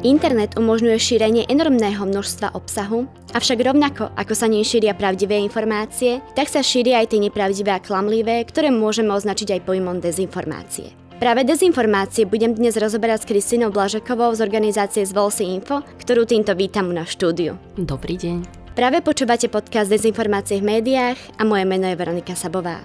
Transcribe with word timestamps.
Internet 0.00 0.56
umožňuje 0.56 0.96
šírenie 0.96 1.44
enormného 1.52 2.08
množstva 2.08 2.56
obsahu, 2.56 3.04
avšak 3.36 3.60
rovnako 3.60 4.08
ako 4.16 4.32
sa 4.32 4.48
ním 4.48 4.64
šíria 4.64 4.96
pravdivé 4.96 5.36
informácie, 5.44 6.24
tak 6.32 6.48
sa 6.48 6.64
šíria 6.64 7.04
aj 7.04 7.12
tie 7.12 7.20
nepravdivé 7.20 7.76
a 7.76 7.84
klamlivé, 7.84 8.40
ktoré 8.48 8.72
môžeme 8.72 9.12
označiť 9.12 9.60
aj 9.60 9.64
pojmom 9.68 10.00
dezinformácie. 10.00 10.96
Práve 11.20 11.44
dezinformácie 11.44 12.24
budem 12.24 12.56
dnes 12.56 12.80
rozoberať 12.80 13.28
s 13.28 13.28
Kristinou 13.28 13.68
Blažakovou 13.68 14.32
z 14.32 14.40
organizácie 14.40 15.04
Zvolsi 15.04 15.44
Info, 15.52 15.84
ktorú 16.00 16.24
týmto 16.24 16.56
vítam 16.56 16.88
na 16.88 17.04
štúdiu. 17.04 17.60
Dobrý 17.76 18.16
deň. 18.16 18.72
Práve 18.72 19.04
počúvate 19.04 19.52
podcast 19.52 19.92
Dezinformácie 19.92 20.64
v 20.64 20.80
médiách 20.80 21.20
a 21.36 21.44
moje 21.44 21.68
meno 21.68 21.84
je 21.84 22.00
Veronika 22.00 22.32
Sabová. 22.32 22.80